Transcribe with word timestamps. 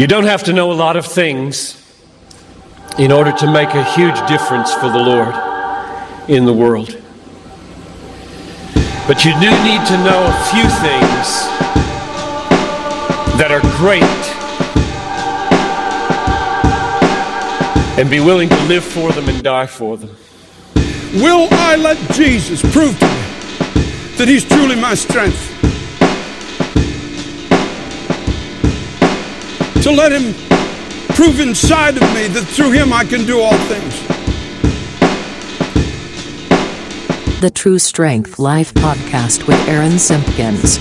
You 0.00 0.06
don't 0.06 0.24
have 0.24 0.44
to 0.44 0.54
know 0.54 0.72
a 0.72 0.78
lot 0.86 0.96
of 0.96 1.04
things 1.04 1.76
in 2.98 3.12
order 3.12 3.32
to 3.32 3.52
make 3.52 3.68
a 3.74 3.84
huge 3.92 4.18
difference 4.26 4.72
for 4.72 4.88
the 4.88 4.96
Lord 4.96 5.34
in 6.26 6.46
the 6.46 6.54
world. 6.54 6.98
But 9.06 9.26
you 9.26 9.32
do 9.34 9.50
need 9.62 9.84
to 9.88 9.98
know 10.02 10.24
a 10.24 10.36
few 10.48 10.64
things 10.80 11.28
that 13.36 13.50
are 13.50 13.60
great 13.76 14.02
and 18.00 18.08
be 18.08 18.20
willing 18.20 18.48
to 18.48 18.62
live 18.68 18.84
for 18.84 19.12
them 19.12 19.28
and 19.28 19.42
die 19.42 19.66
for 19.66 19.98
them. 19.98 20.16
Will 21.16 21.46
I 21.52 21.76
let 21.76 21.98
Jesus 22.12 22.62
prove 22.72 22.98
to 23.00 23.04
me 23.04 24.16
that 24.16 24.28
He's 24.28 24.46
truly 24.46 24.76
my 24.76 24.94
strength? 24.94 25.49
To 29.82 29.90
let 29.90 30.12
Him 30.12 30.34
prove 31.14 31.40
inside 31.40 31.96
of 31.96 32.02
me 32.14 32.28
that 32.28 32.44
through 32.46 32.72
Him 32.72 32.92
I 32.92 33.04
can 33.04 33.24
do 33.24 33.40
all 33.40 33.56
things. 33.66 34.06
The 37.40 37.50
True 37.50 37.78
Strength 37.78 38.38
Life 38.38 38.74
podcast 38.74 39.46
with 39.46 39.56
Aaron 39.68 39.98
Simpkins. 39.98 40.78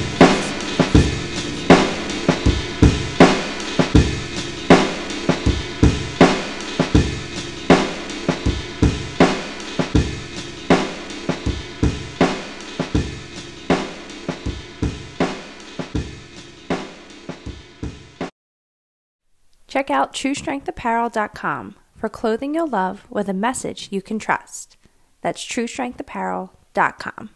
Check 19.89 19.95
out 19.95 20.13
TrueStrengthApparel.com 20.13 21.75
for 21.95 22.09
clothing 22.09 22.53
you'll 22.53 22.67
love 22.67 23.07
with 23.09 23.27
a 23.27 23.33
message 23.33 23.87
you 23.89 24.03
can 24.03 24.19
trust. 24.19 24.77
That's 25.21 25.43
TrueStrengthApparel.com. 25.43 27.29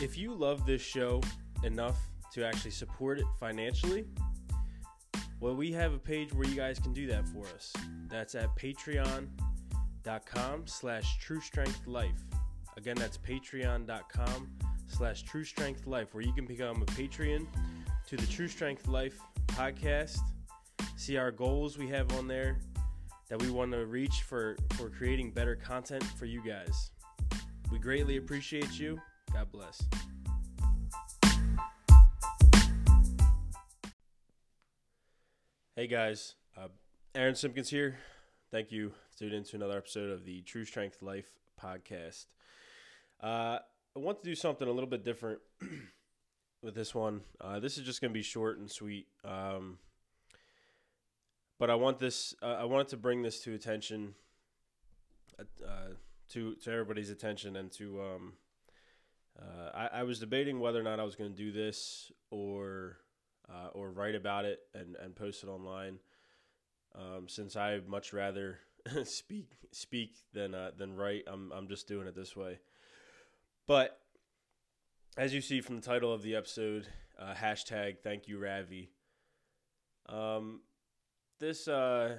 If 0.00 0.18
you 0.18 0.34
love 0.34 0.66
this 0.66 0.82
show 0.82 1.20
enough 1.62 2.00
to 2.32 2.44
actually 2.44 2.72
support 2.72 3.20
it 3.20 3.26
financially, 3.38 4.04
well, 5.38 5.54
we 5.54 5.70
have 5.70 5.92
a 5.92 5.98
page 5.98 6.34
where 6.34 6.48
you 6.48 6.56
guys 6.56 6.80
can 6.80 6.92
do 6.92 7.06
that 7.06 7.28
for 7.28 7.46
us. 7.54 7.72
That's 8.08 8.34
at 8.34 8.48
patreon.com 8.56 10.66
slash 10.66 11.24
truestrengthlife. 11.24 12.18
Again, 12.76 12.96
that's 12.96 13.18
patreon.com 13.18 14.71
slash 14.92 15.22
True 15.22 15.44
Strength 15.44 15.86
Life, 15.86 16.14
where 16.14 16.22
you 16.22 16.32
can 16.32 16.46
become 16.46 16.82
a 16.82 16.86
Patreon 16.86 17.46
to 18.08 18.16
the 18.16 18.26
True 18.26 18.48
Strength 18.48 18.86
Life 18.88 19.18
podcast, 19.48 20.18
see 20.96 21.16
our 21.16 21.30
goals 21.30 21.78
we 21.78 21.88
have 21.88 22.12
on 22.12 22.28
there 22.28 22.58
that 23.28 23.40
we 23.40 23.50
want 23.50 23.72
to 23.72 23.86
reach 23.86 24.22
for, 24.22 24.56
for 24.74 24.90
creating 24.90 25.30
better 25.30 25.56
content 25.56 26.04
for 26.04 26.26
you 26.26 26.42
guys. 26.44 26.90
We 27.70 27.78
greatly 27.78 28.18
appreciate 28.18 28.78
you. 28.78 29.00
God 29.32 29.50
bless. 29.50 29.82
Hey 35.74 35.86
guys, 35.86 36.34
uh, 36.56 36.68
Aaron 37.14 37.34
Simpkins 37.34 37.70
here. 37.70 37.98
Thank 38.50 38.70
you 38.70 38.92
tuning 39.18 39.38
in 39.38 39.44
to 39.44 39.56
another 39.56 39.78
episode 39.78 40.10
of 40.10 40.26
the 40.26 40.42
True 40.42 40.66
Strength 40.66 41.00
Life 41.00 41.30
podcast. 41.58 42.26
Uh, 43.22 43.60
I 43.94 43.98
want 43.98 44.22
to 44.22 44.24
do 44.24 44.34
something 44.34 44.66
a 44.66 44.72
little 44.72 44.88
bit 44.88 45.04
different 45.04 45.40
with 46.62 46.74
this 46.74 46.94
one. 46.94 47.20
Uh, 47.38 47.60
this 47.60 47.76
is 47.76 47.84
just 47.84 48.00
going 48.00 48.10
to 48.10 48.18
be 48.18 48.22
short 48.22 48.58
and 48.58 48.70
sweet. 48.70 49.06
Um, 49.22 49.78
but 51.58 51.68
I 51.68 51.74
want 51.74 51.98
this. 51.98 52.34
Uh, 52.42 52.56
I 52.58 52.64
wanted 52.64 52.88
to 52.88 52.96
bring 52.96 53.22
this 53.22 53.40
to 53.40 53.52
attention, 53.52 54.14
uh, 55.38 55.92
to 56.30 56.54
to 56.54 56.70
everybody's 56.70 57.10
attention, 57.10 57.56
and 57.56 57.70
to. 57.72 58.00
Um, 58.00 58.32
uh, 59.38 59.70
I, 59.74 60.00
I 60.00 60.02
was 60.02 60.18
debating 60.18 60.60
whether 60.60 60.78
or 60.78 60.82
not 60.82 61.00
I 61.00 61.04
was 61.04 61.14
going 61.14 61.30
to 61.30 61.36
do 61.36 61.52
this 61.52 62.10
or 62.30 62.98
uh, 63.50 63.68
or 63.74 63.90
write 63.90 64.14
about 64.14 64.44
it 64.46 64.60
and, 64.74 64.96
and 64.96 65.14
post 65.14 65.42
it 65.42 65.48
online. 65.48 65.98
Um, 66.94 67.28
since 67.28 67.56
I 67.56 67.80
much 67.86 68.12
rather 68.12 68.60
speak 69.04 69.52
speak 69.70 70.16
than 70.32 70.54
uh, 70.54 70.70
than 70.76 70.96
write, 70.96 71.24
I'm 71.26 71.52
I'm 71.52 71.68
just 71.68 71.86
doing 71.86 72.06
it 72.06 72.16
this 72.16 72.34
way. 72.34 72.58
But 73.66 73.98
as 75.16 75.32
you 75.32 75.40
see 75.40 75.60
from 75.60 75.76
the 75.76 75.82
title 75.82 76.12
of 76.12 76.22
the 76.22 76.34
episode, 76.34 76.88
uh, 77.18 77.34
hashtag 77.34 77.98
Thank 78.02 78.26
You 78.26 78.38
Ravi. 78.38 78.90
Um, 80.08 80.60
this 81.38 81.68
uh, 81.68 82.16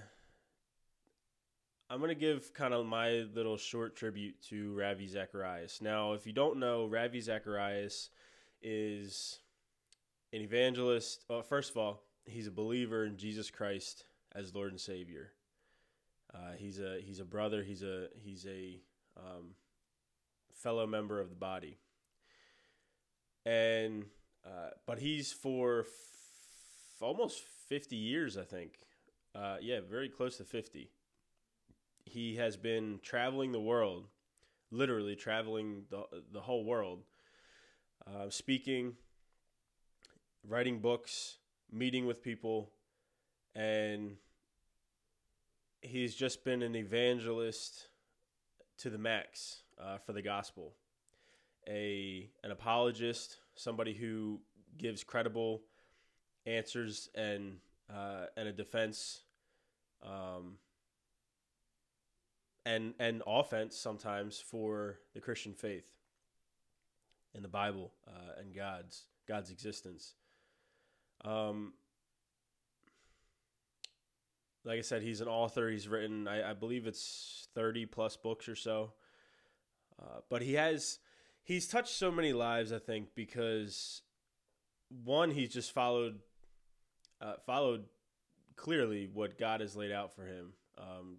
I'm 1.89 1.99
gonna 1.99 2.15
give 2.15 2.53
kind 2.53 2.73
of 2.73 2.85
my 2.85 3.25
little 3.35 3.57
short 3.57 3.95
tribute 3.97 4.41
to 4.49 4.73
Ravi 4.73 5.07
Zacharias. 5.07 5.79
Now, 5.81 6.13
if 6.13 6.25
you 6.25 6.31
don't 6.31 6.59
know, 6.59 6.85
Ravi 6.85 7.19
Zacharias 7.19 8.09
is 8.61 9.39
an 10.31 10.41
evangelist. 10.41 11.25
First 11.49 11.71
of 11.71 11.77
all, 11.77 12.03
he's 12.25 12.47
a 12.47 12.51
believer 12.51 13.05
in 13.05 13.17
Jesus 13.17 13.51
Christ 13.51 14.05
as 14.33 14.55
Lord 14.55 14.71
and 14.71 14.79
Savior. 14.79 15.33
Uh, 16.33 16.53
he's 16.57 16.79
a 16.79 17.01
he's 17.01 17.19
a 17.19 17.25
brother. 17.25 17.63
He's 17.63 17.83
a 17.83 18.07
he's 18.23 18.45
a 18.45 18.79
um, 19.17 19.55
fellow 20.53 20.87
member 20.87 21.19
of 21.19 21.29
the 21.29 21.35
body. 21.35 21.77
And 23.45 24.05
uh, 24.45 24.71
but 24.85 24.99
he's 24.99 25.31
for 25.31 25.81
f- 25.81 27.01
almost 27.01 27.41
fifty 27.67 27.95
years, 27.95 28.37
I 28.37 28.43
think. 28.43 28.79
Uh, 29.35 29.57
yeah, 29.61 29.79
very 29.87 30.09
close 30.09 30.37
to 30.37 30.43
fifty. 30.43 30.91
He 32.05 32.35
has 32.35 32.57
been 32.57 32.99
traveling 33.01 33.51
the 33.51 33.61
world, 33.61 34.07
literally 34.71 35.15
traveling 35.15 35.83
the 35.89 36.03
the 36.31 36.41
whole 36.41 36.63
world, 36.63 37.03
uh, 38.07 38.29
speaking 38.29 38.93
writing 40.47 40.79
books, 40.79 41.37
meeting 41.71 42.05
with 42.05 42.21
people, 42.21 42.69
and 43.55 44.17
he's 45.81 46.15
just 46.15 46.43
been 46.43 46.61
an 46.61 46.75
evangelist 46.75 47.87
to 48.77 48.89
the 48.89 48.97
max 48.97 49.62
uh, 49.81 49.97
for 49.97 50.13
the 50.13 50.22
gospel. 50.22 50.73
A 51.67 52.29
an 52.44 52.51
apologist, 52.51 53.38
somebody 53.56 53.94
who 53.94 54.39
gives 54.78 55.03
credible 55.03 55.61
answers 56.45 57.09
and 57.16 57.57
uh, 57.94 58.25
and 58.35 58.47
a 58.47 58.51
defense, 58.51 59.22
um, 60.03 60.57
and 62.66 62.94
and 63.00 63.23
offense 63.25 63.78
sometimes 63.78 64.39
for 64.39 65.00
the 65.13 65.22
Christian 65.22 65.53
faith 65.53 65.89
and 67.33 67.44
the 67.44 67.50
Bible 67.50 67.94
uh, 68.07 68.41
and 68.41 68.53
God's 68.53 69.03
God's 69.28 69.51
existence. 69.51 70.16
Um, 71.23 71.73
like 74.66 74.79
I 74.79 74.81
said, 74.81 75.01
he's 75.01 75.22
an 75.22 75.28
author. 75.28 75.69
He's 75.69 75.88
written, 75.88 76.28
I, 76.28 76.51
I 76.51 76.53
believe 76.53 76.88
it's 76.88 77.47
30 77.53 77.85
plus 77.85 78.16
books 78.16 78.47
or 78.47 78.56
so. 78.56 78.94
Uh, 80.03 80.19
but 80.29 80.41
he 80.41 80.53
has, 80.53 80.99
he's 81.43 81.67
touched 81.67 81.95
so 81.95 82.11
many 82.11 82.33
lives, 82.33 82.73
I 82.73 82.79
think, 82.79 83.09
because 83.15 84.01
one, 85.03 85.31
he's 85.31 85.53
just 85.53 85.71
followed, 85.71 86.19
uh, 87.21 87.35
followed 87.45 87.85
clearly 88.55 89.09
what 89.11 89.39
God 89.39 89.61
has 89.61 89.75
laid 89.75 89.91
out 89.91 90.15
for 90.15 90.25
him. 90.25 90.53
Um, 90.77 91.17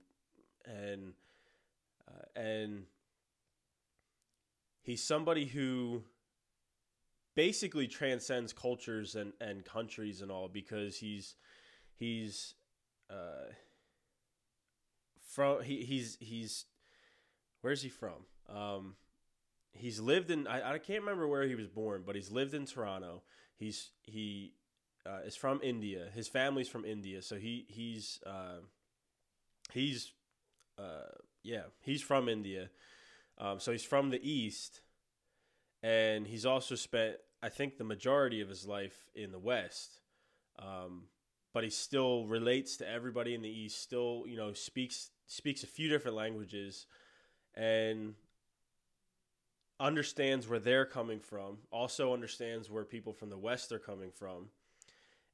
and, 0.66 1.12
uh, 2.08 2.40
and 2.40 2.84
he's 4.82 5.02
somebody 5.02 5.46
who 5.46 6.02
basically 7.34 7.88
transcends 7.88 8.52
cultures 8.52 9.14
and, 9.14 9.32
and 9.40 9.64
countries 9.64 10.22
and 10.22 10.30
all 10.30 10.48
because 10.48 10.96
he's 10.96 11.34
he's 11.96 12.54
uh, 13.10 13.50
from 15.28 15.62
he, 15.62 15.84
he's 15.84 16.16
he's 16.20 16.66
where's 17.64 17.80
he 17.80 17.88
from? 17.88 18.26
Um, 18.54 18.94
he's 19.72 19.98
lived 19.98 20.30
in 20.30 20.46
I, 20.46 20.74
I 20.74 20.78
can't 20.78 21.00
remember 21.00 21.26
where 21.26 21.44
he 21.44 21.54
was 21.54 21.66
born, 21.66 22.02
but 22.06 22.14
he's 22.14 22.30
lived 22.30 22.52
in 22.52 22.66
Toronto. 22.66 23.22
He's 23.56 23.90
he 24.02 24.52
uh, 25.06 25.20
is 25.26 25.34
from 25.34 25.60
India. 25.62 26.08
His 26.14 26.28
family's 26.28 26.68
from 26.68 26.84
India, 26.84 27.22
so 27.22 27.36
he 27.36 27.64
he's 27.68 28.20
uh, 28.26 28.60
he's 29.72 30.12
uh, 30.78 31.16
yeah 31.42 31.62
he's 31.80 32.02
from 32.02 32.28
India. 32.28 32.68
Um, 33.38 33.58
so 33.58 33.72
he's 33.72 33.84
from 33.84 34.10
the 34.10 34.20
east, 34.22 34.82
and 35.82 36.26
he's 36.26 36.44
also 36.44 36.74
spent 36.74 37.16
I 37.42 37.48
think 37.48 37.78
the 37.78 37.84
majority 37.84 38.42
of 38.42 38.48
his 38.50 38.66
life 38.66 39.08
in 39.14 39.32
the 39.32 39.38
West. 39.38 40.00
Um, 40.58 41.04
but 41.54 41.64
he 41.64 41.70
still 41.70 42.26
relates 42.26 42.76
to 42.76 42.88
everybody 42.88 43.34
in 43.34 43.40
the 43.40 43.48
East. 43.48 43.80
Still, 43.80 44.24
you 44.26 44.36
know, 44.36 44.52
speaks 44.52 45.10
speaks 45.26 45.62
a 45.62 45.66
few 45.66 45.88
different 45.88 46.16
languages, 46.16 46.86
and 47.56 48.14
understands 49.80 50.48
where 50.48 50.58
they're 50.58 50.86
coming 50.86 51.20
from, 51.20 51.58
also 51.70 52.12
understands 52.12 52.70
where 52.70 52.84
people 52.84 53.12
from 53.12 53.30
the 53.30 53.38
West 53.38 53.72
are 53.72 53.78
coming 53.78 54.10
from, 54.10 54.48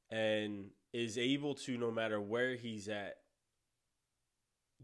and 0.09 0.71
is 0.93 1.17
able 1.17 1.53
to, 1.55 1.77
no 1.77 1.91
matter 1.91 2.19
where 2.19 2.55
he's 2.55 2.89
at, 2.89 3.17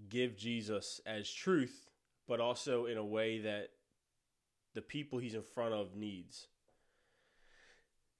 give 0.09 0.37
Jesus 0.37 1.01
as 1.05 1.29
truth, 1.31 1.89
but 2.27 2.39
also 2.39 2.85
in 2.85 2.97
a 2.97 3.05
way 3.05 3.39
that 3.39 3.69
the 4.73 4.81
people 4.81 5.19
he's 5.19 5.33
in 5.33 5.41
front 5.41 5.73
of 5.73 5.95
needs. 5.95 6.47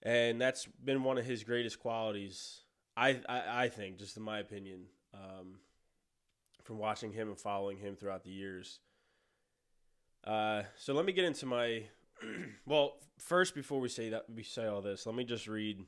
And 0.04 0.40
that's 0.42 0.66
been 0.66 1.04
one 1.04 1.18
of 1.18 1.26
his 1.26 1.44
greatest 1.44 1.80
qualities, 1.80 2.62
I 2.96 3.20
I, 3.28 3.64
I 3.64 3.70
think, 3.70 3.98
just 3.98 4.18
in 4.18 4.24
my 4.24 4.40
opinion, 4.40 4.86
um, 5.14 5.60
from 6.64 6.78
watching 6.78 7.12
him 7.12 7.30
and 7.30 7.38
following 7.38 7.78
him 7.78 7.96
throughout 7.96 8.24
the 8.24 8.32
years. 8.32 8.80
Uh, 10.24 10.64
so 10.78 10.94
let 10.94 11.06
me 11.06 11.14
get 11.14 11.26
into 11.26 11.46
my. 11.46 11.84
well, 12.66 12.98
first, 13.18 13.56
before 13.56 13.80
we 13.80 13.90
say 13.90 14.10
that, 14.10 14.26
we 14.34 14.44
say 14.44 14.66
all 14.66 14.82
this, 14.82 15.06
let 15.06 15.16
me 15.16 15.24
just 15.24 15.48
read. 15.48 15.84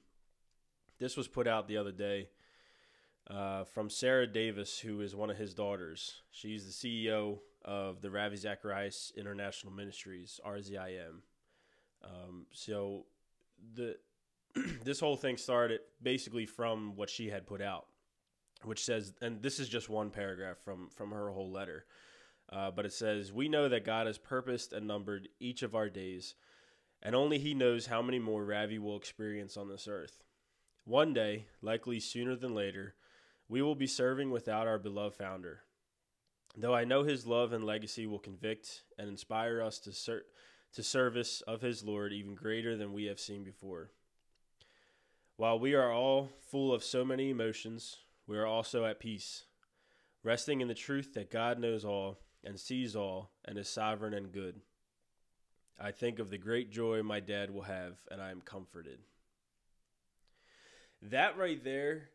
This 0.99 1.15
was 1.15 1.27
put 1.27 1.47
out 1.47 1.67
the 1.67 1.77
other 1.77 1.91
day 1.91 2.29
uh, 3.29 3.63
from 3.63 3.89
Sarah 3.89 4.27
Davis, 4.27 4.79
who 4.79 5.01
is 5.01 5.15
one 5.15 5.29
of 5.29 5.37
his 5.37 5.53
daughters. 5.53 6.21
She's 6.31 6.65
the 6.65 6.71
CEO 6.71 7.39
of 7.63 8.01
the 8.01 8.09
Ravi 8.09 8.37
Zacharias 8.37 9.13
International 9.15 9.71
Ministries, 9.71 10.39
RZIM. 10.45 11.21
Um, 12.03 12.45
so 12.51 13.05
the 13.75 13.97
this 14.83 14.99
whole 14.99 15.15
thing 15.15 15.37
started 15.37 15.81
basically 16.01 16.45
from 16.45 16.95
what 16.95 17.09
she 17.09 17.29
had 17.29 17.45
put 17.45 17.61
out, 17.61 17.87
which 18.63 18.83
says, 18.83 19.13
and 19.21 19.41
this 19.41 19.59
is 19.59 19.69
just 19.69 19.89
one 19.89 20.09
paragraph 20.09 20.57
from 20.63 20.89
from 20.89 21.11
her 21.11 21.29
whole 21.29 21.51
letter. 21.51 21.85
Uh, 22.51 22.72
but 22.72 22.86
it 22.86 22.94
says, 22.94 23.31
We 23.31 23.48
know 23.48 23.69
that 23.69 23.86
God 23.86 24.07
has 24.07 24.18
purposed 24.18 24.74
and 24.74 24.88
numbered 24.88 25.30
each 25.40 25.62
of 25.62 25.75
our 25.75 25.90
days, 25.90 26.36
and 27.01 27.16
only 27.16 27.38
He 27.38 27.54
knows 27.54 27.86
how 27.86 28.01
many 28.01 28.19
more 28.19 28.44
Ravi 28.44 28.80
will 28.80 28.98
experience 28.98 29.56
on 29.56 29.69
this 29.69 29.88
earth. 29.88 30.24
One 30.86 31.13
day, 31.13 31.46
likely 31.62 32.00
sooner 32.00 32.36
than 32.36 32.56
later, 32.56 32.96
we 33.48 33.62
will 33.62 33.75
be 33.75 33.88
serving 33.88 34.31
without 34.31 34.68
our 34.68 34.80
beloved 34.80 35.16
founder. 35.16 35.62
Though 36.57 36.74
I 36.74 36.84
know 36.84 37.04
his 37.04 37.28
love 37.28 37.54
and 37.54 37.63
legacy 37.63 38.07
will 38.07 38.19
convict 38.19 38.84
and 38.98 39.07
inspire 39.07 39.62
us 39.62 39.80
to, 39.80 39.92
ser- 39.92 40.25
to 40.74 40.84
service 40.84 41.42
of 41.42 41.62
his 41.62 41.84
Lord 41.84 42.12
even 42.12 42.36
greater 42.36 42.75
than 42.75 42.94
we 42.94 43.06
have 43.06 43.19
seen 43.19 43.44
before. 43.44 43.92
While 45.38 45.60
we 45.60 45.74
are 45.74 45.92
all 45.92 46.30
full 46.50 46.74
of 46.74 46.84
so 46.84 47.06
many 47.06 47.30
emotions, 47.30 47.98
we 48.28 48.38
are 48.38 48.46
also 48.48 48.86
at 48.86 49.00
peace, 49.00 49.46
resting 50.24 50.60
in 50.60 50.68
the 50.68 50.74
truth 50.74 51.13
that 51.13 51.31
God 51.31 51.60
knows 51.60 51.86
all 51.86 52.18
and 52.44 52.59
sees 52.59 52.95
all 52.95 53.31
and 53.45 53.57
is 53.57 53.69
sovereign 53.69 54.13
and 54.13 54.31
good. 54.31 54.62
I 55.80 55.91
think 55.91 56.19
of 56.19 56.30
the 56.30 56.38
great 56.38 56.71
joy 56.71 57.01
my 57.03 57.19
dad 57.19 57.51
will 57.51 57.63
have, 57.63 57.95
and 58.12 58.21
I 58.21 58.31
am 58.31 58.41
comforted. 58.41 59.00
That 61.01 61.38
right 61.38 61.63
there, 61.63 62.09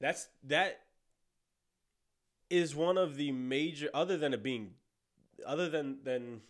that's 0.00 0.28
that 0.44 0.80
is 2.50 2.74
one 2.74 2.98
of 2.98 3.16
the 3.16 3.30
major 3.30 3.88
other 3.94 4.16
than 4.16 4.34
it 4.34 4.42
being 4.42 4.72
other 5.46 5.68
than 5.68 5.98
than 6.02 6.40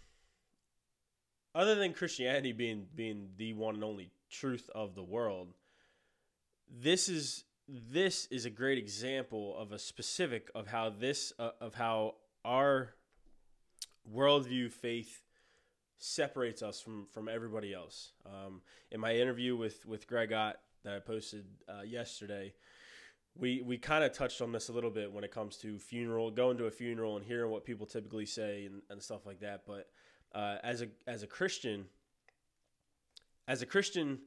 other 1.54 1.75
than 1.75 1.93
Christianity 1.93 2.52
being 2.52 2.87
being 2.94 3.28
the 3.37 3.52
one 3.52 3.75
and 3.75 3.84
only 3.84 4.10
truth 4.31 4.70
of 4.75 4.94
the 4.94 5.02
world, 5.02 5.52
this 6.70 7.08
is 7.08 7.44
this 7.69 8.26
is 8.31 8.46
a 8.46 8.50
great 8.50 8.78
example 8.78 9.56
of 9.58 9.72
a 9.72 9.78
specific 9.78 10.50
of 10.54 10.66
how 10.66 10.90
this 10.90 11.32
uh, 11.38 11.50
of 11.60 11.75
how 11.75 12.14
our 12.44 12.94
worldview, 14.10 14.70
faith 14.70 15.22
separates 15.98 16.62
us 16.62 16.80
from 16.80 17.06
from 17.12 17.28
everybody 17.28 17.72
else. 17.72 18.12
Um, 18.26 18.62
in 18.90 19.00
my 19.00 19.14
interview 19.14 19.56
with 19.56 19.86
with 19.86 20.06
Greg 20.06 20.32
Ott 20.32 20.56
that 20.84 20.94
I 20.94 20.98
posted 20.98 21.44
uh, 21.68 21.82
yesterday, 21.82 22.54
we 23.36 23.62
we 23.62 23.78
kind 23.78 24.04
of 24.04 24.12
touched 24.12 24.42
on 24.42 24.52
this 24.52 24.68
a 24.68 24.72
little 24.72 24.90
bit 24.90 25.12
when 25.12 25.24
it 25.24 25.30
comes 25.30 25.56
to 25.58 25.78
funeral, 25.78 26.30
going 26.30 26.58
to 26.58 26.66
a 26.66 26.70
funeral 26.70 27.16
and 27.16 27.24
hearing 27.24 27.50
what 27.50 27.64
people 27.64 27.86
typically 27.86 28.26
say 28.26 28.66
and, 28.66 28.82
and 28.90 29.02
stuff 29.02 29.26
like 29.26 29.40
that. 29.40 29.62
But 29.66 29.88
uh, 30.34 30.56
as 30.62 30.82
a 30.82 30.88
as 31.06 31.22
a 31.22 31.26
Christian, 31.26 31.86
as 33.46 33.62
a 33.62 33.66
Christian, 33.66 34.18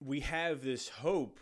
we 0.00 0.20
have 0.20 0.62
this 0.62 0.88
hope 0.88 1.38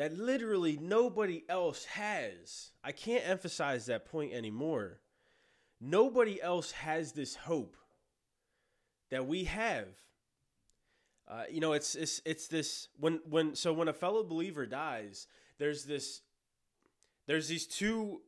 that 0.00 0.16
literally 0.16 0.78
nobody 0.80 1.44
else 1.46 1.84
has. 1.84 2.70
I 2.82 2.90
can't 2.90 3.22
emphasize 3.28 3.84
that 3.84 4.06
point 4.06 4.32
anymore. 4.32 4.98
Nobody 5.78 6.40
else 6.40 6.72
has 6.72 7.12
this 7.12 7.34
hope 7.34 7.76
that 9.10 9.26
we 9.26 9.44
have. 9.44 9.88
Uh, 11.28 11.42
you 11.50 11.60
know, 11.60 11.74
it's 11.74 11.96
it's 11.96 12.22
it's 12.24 12.48
this 12.48 12.88
when 12.98 13.20
when 13.28 13.54
so 13.54 13.74
when 13.74 13.88
a 13.88 13.92
fellow 13.92 14.24
believer 14.24 14.64
dies, 14.64 15.26
there's 15.58 15.84
this 15.84 16.22
there's 17.26 17.48
these 17.48 17.66
two 17.66 18.22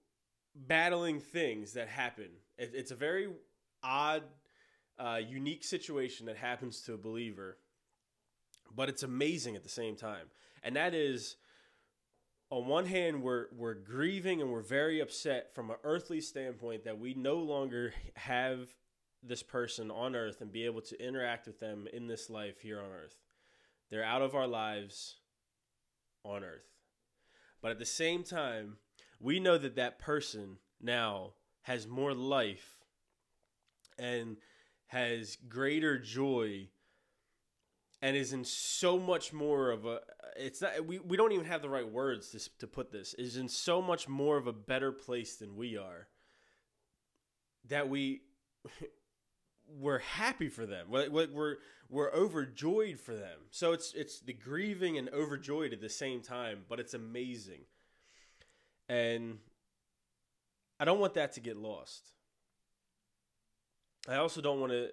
battling 0.55 1.21
things 1.21 1.73
that 1.73 1.89
happen. 1.89 2.29
It, 2.59 2.73
it's 2.75 2.91
a 2.91 2.97
very 2.97 3.29
odd, 3.83 4.25
uh, 4.99 5.21
unique 5.27 5.65
situation 5.65 6.27
that 6.27 6.37
happens 6.37 6.83
to 6.83 6.93
a 6.93 6.99
believer, 6.99 7.57
but 8.77 8.91
it's 8.91 9.05
amazing 9.05 9.57
at 9.57 9.63
the 9.63 9.71
same 9.71 9.97
time. 9.97 10.27
And 10.63 10.77
that 10.77 10.93
is 10.93 11.37
on 12.53 12.67
one 12.67 12.85
hand, 12.85 13.23
we're 13.23 13.47
we're 13.57 13.73
grieving 13.73 14.43
and 14.43 14.53
we're 14.53 14.61
very 14.61 15.01
upset 15.01 15.55
from 15.55 15.71
an 15.71 15.77
earthly 15.85 16.21
standpoint 16.21 16.85
that 16.85 16.99
we 16.99 17.15
no 17.15 17.37
longer 17.37 17.95
have 18.15 18.75
this 19.23 19.43
person 19.43 19.91
on 19.91 20.15
earth 20.15 20.43
and 20.43 20.53
be 20.53 20.67
able 20.67 20.83
to 20.83 21.03
interact 21.03 21.47
with 21.47 21.61
them 21.61 21.89
in 21.95 22.07
this 22.07 22.29
life 22.29 22.61
here 22.61 22.79
on 22.79 22.91
earth. 22.91 23.17
They're 23.91 24.05
out 24.05 24.21
of 24.21 24.35
our 24.35 24.47
lives 24.47 25.17
on 26.25 26.45
earth. 26.45 26.69
But 27.63 27.71
at 27.71 27.79
the 27.79 27.87
same 27.87 28.23
time, 28.23 28.77
we 29.19 29.41
know 29.41 29.57
that 29.57 29.77
that 29.77 29.99
person 29.99 30.59
now 30.79 31.33
has 31.63 31.87
more 31.87 32.13
life 32.13 32.83
and 33.99 34.37
has 34.89 35.39
greater 35.49 35.99
joy 35.99 36.69
and 38.03 38.17
is 38.17 38.33
in 38.33 38.45
so 38.45 38.99
much 38.99 39.33
more 39.33 39.71
of 39.71 39.87
a 39.87 40.01
it's 40.37 40.61
not 40.61 40.85
we, 40.85 40.99
we 40.99 41.17
don't 41.17 41.33
even 41.33 41.47
have 41.47 41.63
the 41.63 41.69
right 41.69 41.89
words 41.89 42.31
to, 42.31 42.59
to 42.59 42.67
put 42.67 42.91
this 42.91 43.15
is 43.15 43.37
in 43.37 43.49
so 43.49 43.81
much 43.81 44.09
more 44.09 44.37
of 44.37 44.47
a 44.49 44.53
better 44.53 44.91
place 44.91 45.37
than 45.37 45.57
we 45.57 45.77
are 45.77 46.09
that 47.69 47.89
we 47.89 48.23
we're 49.79 50.01
happy 50.01 50.49
for 50.49 50.67
them. 50.67 50.89
We're, 50.91 51.09
we're 51.11 51.57
we're 51.89 52.13
overjoyed 52.13 52.99
for 52.99 53.15
them. 53.15 53.39
So 53.51 53.73
it's 53.73 53.95
it's 53.95 54.21
the 54.21 54.33
grieving 54.33 54.99
and 54.99 55.09
overjoyed 55.11 55.73
at 55.73 55.81
the 55.81 55.89
same 55.89 56.21
time 56.21 56.61
but 56.69 56.81
it's 56.81 56.95
amazing. 56.95 57.63
And 58.89 59.39
i 60.81 60.85
don't 60.85 60.99
want 60.99 61.15
that 61.15 61.33
to 61.35 61.41
get 61.41 61.57
lost. 61.57 62.11
I 64.09 64.17
also 64.17 64.41
don't 64.41 64.61
want 64.61 64.73
to 64.73 64.91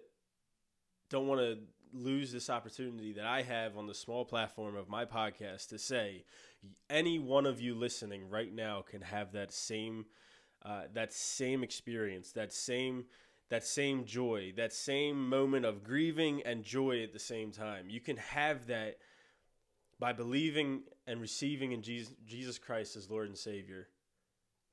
don't 1.10 1.27
want 1.27 1.41
to 1.41 1.57
lose 1.93 2.31
this 2.31 2.50
opportunity 2.50 3.13
that 3.13 3.25
I 3.25 3.41
have 3.41 3.77
on 3.77 3.88
the 3.88 3.93
small 3.93 4.25
platform 4.25 4.75
of 4.75 4.89
my 4.89 5.05
podcast 5.05 5.69
to 5.69 5.79
say 5.79 6.24
any 6.89 7.19
one 7.19 7.46
of 7.46 7.60
you 7.62 7.75
listening 7.75 8.29
right 8.29 8.53
now 8.53 8.81
can 8.81 9.01
have 9.01 9.31
that 9.34 9.51
same 9.51 10.05
uh, 10.63 10.84
that 10.93 11.13
same 11.13 11.63
experience, 11.63 12.34
that 12.34 12.51
same 12.51 13.05
that 13.50 13.65
same 13.65 14.05
joy, 14.05 14.53
that 14.58 14.74
same 14.74 15.27
moment 15.27 15.65
of 15.65 15.84
grieving 15.84 16.41
and 16.43 16.63
joy 16.63 17.01
at 17.01 17.13
the 17.13 17.19
same 17.19 17.51
time. 17.51 17.89
You 17.89 18.00
can 18.00 18.17
have 18.17 18.67
that 18.67 18.98
by 20.00 20.13
believing 20.13 20.84
and 21.08 21.19
receiving 21.19 21.72
in 21.72 21.81
Jesus, 21.81 22.13
Jesus 22.25 22.60
Christ 22.60 22.96
as 22.96 23.10
Lord 23.10 23.27
and 23.27 23.38
Savior. 23.38 23.88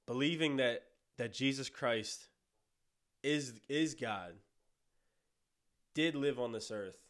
Believing 0.07 0.57
that 0.57 0.83
that 1.17 1.33
Jesus 1.33 1.69
Christ 1.69 2.29
is 3.23 3.55
is 3.69 3.95
God 3.95 4.35
did 5.95 6.15
live 6.15 6.39
on 6.39 6.53
this 6.53 6.71
earth 6.71 7.06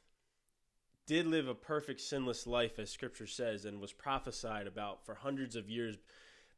did 1.06 1.26
live 1.26 1.46
a 1.48 1.54
perfect 1.54 2.00
sinless 2.00 2.46
life 2.46 2.78
as 2.78 2.90
scripture 2.90 3.26
says 3.26 3.64
and 3.64 3.80
was 3.80 3.92
prophesied 3.92 4.66
about 4.66 5.04
for 5.04 5.14
hundreds 5.14 5.56
of 5.56 5.70
years 5.70 5.96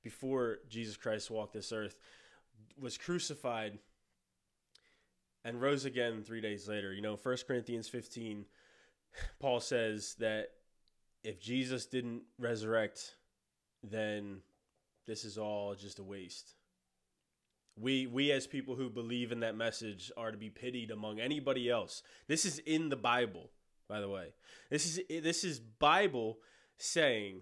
before 0.02 0.58
Jesus 0.68 0.96
Christ 0.96 1.30
walked 1.30 1.52
this 1.52 1.72
earth 1.72 1.96
was 2.80 2.96
crucified 2.96 3.78
and 5.44 5.60
rose 5.60 5.84
again 5.84 6.22
3 6.22 6.40
days 6.40 6.68
later. 6.68 6.92
You 6.92 7.02
know 7.02 7.16
1 7.16 7.36
Corinthians 7.46 7.88
15 7.88 8.46
Paul 9.38 9.60
says 9.60 10.16
that 10.18 10.50
if 11.24 11.40
Jesus 11.40 11.86
didn't 11.86 12.22
resurrect 12.38 13.16
then 13.82 14.40
this 15.06 15.24
is 15.24 15.38
all 15.38 15.74
just 15.74 15.98
a 15.98 16.04
waste. 16.04 16.54
We 17.76 18.06
we 18.06 18.32
as 18.32 18.46
people 18.46 18.76
who 18.76 18.90
believe 18.90 19.30
in 19.30 19.40
that 19.40 19.56
message 19.56 20.10
are 20.16 20.30
to 20.30 20.38
be 20.38 20.50
pitied 20.50 20.90
among 20.90 21.20
anybody 21.20 21.70
else. 21.70 22.02
This 22.26 22.44
is 22.44 22.58
in 22.60 22.88
the 22.88 22.96
bible 22.96 23.50
by 23.88 24.00
the 24.00 24.08
way. 24.08 24.34
This 24.70 24.84
is 24.86 25.22
this 25.22 25.44
is 25.44 25.58
Bible 25.58 26.38
saying 26.76 27.40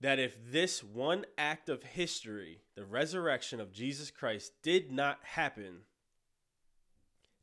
that 0.00 0.18
if 0.18 0.36
this 0.50 0.84
one 0.84 1.24
act 1.36 1.68
of 1.68 1.82
history, 1.82 2.60
the 2.74 2.84
resurrection 2.84 3.60
of 3.60 3.72
Jesus 3.72 4.10
Christ 4.10 4.52
did 4.62 4.92
not 4.92 5.18
happen, 5.22 5.80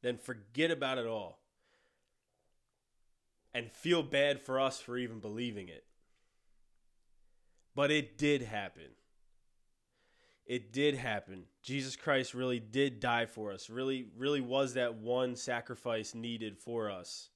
then 0.01 0.17
forget 0.17 0.71
about 0.71 0.97
it 0.97 1.07
all 1.07 1.39
and 3.53 3.71
feel 3.71 4.03
bad 4.03 4.39
for 4.39 4.59
us 4.59 4.79
for 4.79 4.97
even 4.97 5.19
believing 5.19 5.67
it. 5.67 5.83
But 7.75 7.91
it 7.91 8.17
did 8.17 8.41
happen. 8.43 8.91
It 10.45 10.73
did 10.73 10.95
happen. 10.95 11.45
Jesus 11.63 11.95
Christ 11.95 12.33
really 12.33 12.59
did 12.59 12.99
die 12.99 13.25
for 13.25 13.51
us. 13.51 13.69
Really 13.69 14.07
really 14.17 14.41
was 14.41 14.75
that 14.75 14.95
one 14.95 15.35
sacrifice 15.35 16.13
needed 16.13 16.57
for 16.57 16.91
us. 16.91 17.29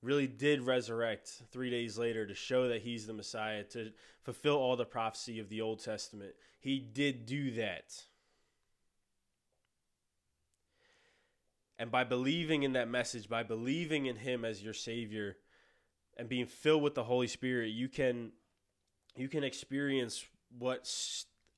Really 0.00 0.28
did 0.28 0.62
resurrect 0.62 1.42
3 1.50 1.70
days 1.70 1.98
later 1.98 2.26
to 2.26 2.34
show 2.34 2.68
that 2.68 2.82
he's 2.82 3.06
the 3.06 3.12
Messiah 3.12 3.64
to 3.64 3.92
fulfill 4.22 4.56
all 4.56 4.76
the 4.76 4.84
prophecy 4.84 5.40
of 5.40 5.48
the 5.48 5.60
Old 5.60 5.82
Testament. 5.82 6.34
He 6.60 6.78
did 6.78 7.26
do 7.26 7.50
that. 7.52 8.04
And 11.80 11.90
by 11.90 12.04
believing 12.04 12.62
in 12.64 12.72
that 12.72 12.88
message, 12.88 13.28
by 13.28 13.42
believing 13.42 14.06
in 14.06 14.16
him 14.16 14.44
as 14.44 14.62
your 14.62 14.74
savior 14.74 15.36
and 16.16 16.28
being 16.28 16.46
filled 16.46 16.82
with 16.82 16.94
the 16.94 17.04
Holy 17.04 17.28
Spirit, 17.28 17.68
you 17.68 17.88
can 17.88 18.32
you 19.16 19.28
can 19.28 19.44
experience 19.44 20.24
what 20.58 20.88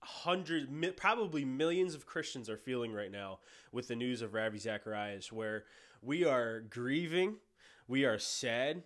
hundreds 0.00 0.66
probably 0.96 1.44
millions 1.44 1.94
of 1.94 2.06
Christians 2.06 2.48
are 2.48 2.56
feeling 2.56 2.92
right 2.92 3.12
now 3.12 3.38
with 3.70 3.88
the 3.88 3.96
news 3.96 4.22
of 4.22 4.34
Ravi 4.34 4.58
Zacharias 4.58 5.30
where 5.30 5.64
we 6.02 6.24
are 6.24 6.60
grieving, 6.60 7.36
we 7.90 8.04
are 8.04 8.18
sad. 8.18 8.84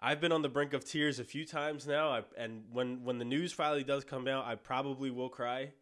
I've 0.00 0.20
been 0.20 0.32
on 0.32 0.42
the 0.42 0.48
brink 0.48 0.72
of 0.72 0.84
tears 0.84 1.18
a 1.18 1.24
few 1.24 1.44
times 1.44 1.86
now, 1.86 2.08
I, 2.10 2.22
and 2.38 2.64
when 2.72 3.04
when 3.04 3.18
the 3.18 3.24
news 3.24 3.52
finally 3.52 3.84
does 3.84 4.04
come 4.04 4.26
out, 4.26 4.46
I 4.46 4.54
probably 4.54 5.10
will 5.10 5.28
cry 5.28 5.72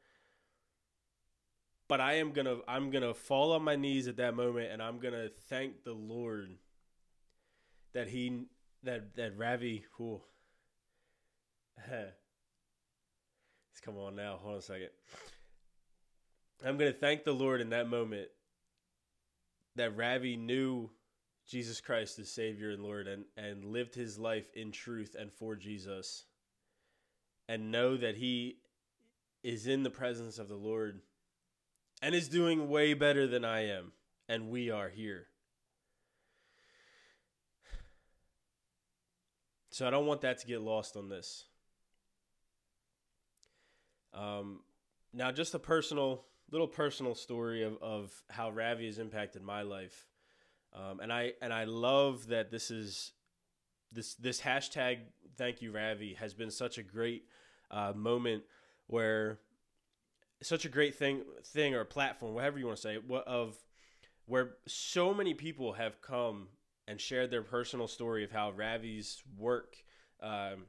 but 1.88 2.00
I 2.00 2.14
am 2.14 2.33
gonna 2.33 2.56
I'm 2.66 2.90
gonna 2.90 3.14
fall 3.14 3.52
on 3.52 3.62
my 3.62 3.76
knees 3.76 4.09
at 4.09 4.16
that 4.16 4.35
moment 4.35 4.73
and 4.73 4.83
I'm 4.83 4.99
gonna 4.99 5.28
thank 5.49 5.85
the 5.85 5.92
Lord 5.92 6.56
that 7.92 8.09
he 8.09 8.47
that 8.83 9.14
that 9.16 9.37
Ravi 9.37 9.85
who 9.97 10.21
it's 13.71 13.80
come 13.85 13.99
on 13.99 14.16
now. 14.16 14.38
Hold 14.40 14.54
on 14.54 14.59
a 14.59 14.62
second. 14.62 14.90
I'm 16.64 16.78
gonna 16.78 16.92
thank 16.92 17.25
the 17.25 17.33
Lord 17.33 17.61
in 17.61 17.71
that 17.71 17.88
moment 17.88 18.28
that 19.76 19.97
Ravi 19.97 20.37
knew 20.37 20.90
Jesus 21.47 21.81
Christ 21.81 22.19
as 22.19 22.31
Savior 22.31 22.71
and 22.71 22.83
Lord 22.83 23.07
and, 23.07 23.25
and 23.37 23.65
lived 23.65 23.95
his 23.95 24.19
life 24.19 24.49
in 24.55 24.73
truth 24.73 25.15
and 25.19 25.33
for 25.33 25.57
Jesus 25.57 26.25
and 27.49 27.71
know 27.71 27.97
that 27.97 28.17
he 28.17 28.59
is 29.43 29.67
in 29.67 29.83
the 29.83 29.91
presence 29.91 30.39
of 30.39 30.49
the 30.49 30.57
Lord 30.57 31.01
and 32.03 32.15
is 32.15 32.29
doing 32.29 32.69
way 32.69 32.95
better 32.95 33.27
than 33.27 33.45
I 33.45 33.69
am, 33.69 33.93
and 34.29 34.51
we 34.51 34.71
are 34.71 34.89
here. 34.89 35.27
So 39.71 39.87
I 39.87 39.91
don't 39.91 40.07
want 40.07 40.21
that 40.23 40.39
to 40.39 40.47
get 40.47 40.61
lost 40.61 40.97
on 40.97 41.09
this. 41.09 41.45
Um, 44.13 44.61
now, 45.13 45.33
just 45.33 45.55
a 45.55 45.59
personal, 45.59 46.25
little 46.51 46.69
personal 46.69 47.15
story 47.15 47.65
of, 47.65 47.77
of 47.83 48.13
how 48.31 48.51
Ravi 48.51 48.87
has 48.87 48.99
impacted 48.99 49.43
my 49.43 49.63
life, 49.63 50.07
um, 50.75 51.00
and 51.00 51.12
I 51.12 51.33
and 51.40 51.52
I 51.52 51.64
love 51.64 52.28
that 52.28 52.50
this 52.50 52.71
is 52.71 53.12
this 53.93 54.14
this 54.14 54.40
hashtag 54.40 54.99
Thank 55.37 55.62
you 55.62 55.73
Ravi 55.73 56.14
has 56.14 56.33
been 56.33 56.50
such 56.50 56.78
a 56.78 56.83
great 56.83 57.25
uh, 57.71 57.93
moment 57.95 58.45
where 58.87 59.40
such 60.43 60.64
a 60.64 60.69
great 60.69 60.95
thing 60.95 61.23
thing 61.47 61.75
or 61.75 61.85
platform, 61.85 62.35
whatever 62.35 62.59
you 62.59 62.66
want 62.66 62.76
to 62.78 62.83
say, 62.83 62.99
of 63.26 63.57
where 64.26 64.54
so 64.66 65.12
many 65.12 65.35
people 65.35 65.73
have 65.73 66.00
come 66.00 66.49
and 66.87 67.00
shared 67.00 67.31
their 67.31 67.43
personal 67.43 67.88
story 67.88 68.25
of 68.25 68.31
how 68.31 68.50
Ravi's 68.50 69.23
work 69.38 69.76
um, 70.23 70.66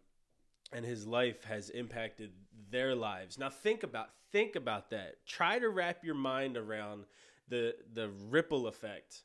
and 0.71 0.85
his 0.85 1.05
life 1.05 1.43
has 1.43 1.69
impacted 1.69 2.31
their 2.71 2.95
lives. 2.95 3.37
Now 3.37 3.49
think 3.49 3.83
about 3.83 4.09
think 4.31 4.55
about 4.55 4.89
that. 4.91 5.25
Try 5.25 5.59
to 5.59 5.69
wrap 5.69 6.03
your 6.03 6.15
mind 6.15 6.57
around 6.57 7.05
the 7.49 7.75
the 7.93 8.09
ripple 8.29 8.67
effect 8.67 9.23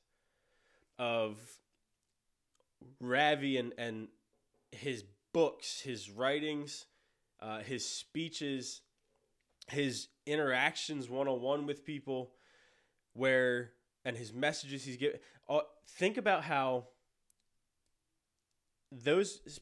of 1.01 1.39
Ravi 3.01 3.57
and 3.57 3.73
and 3.79 4.09
his 4.71 5.03
books, 5.33 5.81
his 5.81 6.11
writings, 6.11 6.85
uh, 7.41 7.61
his 7.61 7.89
speeches, 7.89 8.83
his 9.69 10.09
interactions 10.27 11.09
one 11.09 11.27
on 11.27 11.41
one 11.41 11.67
with 11.67 11.85
people, 11.85 12.33
where 13.15 13.73
and 14.05 14.17
his 14.17 14.33
messages 14.33 14.85
he's 14.85 14.99
giving. 14.99 15.19
Uh, 15.49 15.61
think 15.89 16.19
about 16.19 16.45
how 16.45 16.85
those 18.93 19.61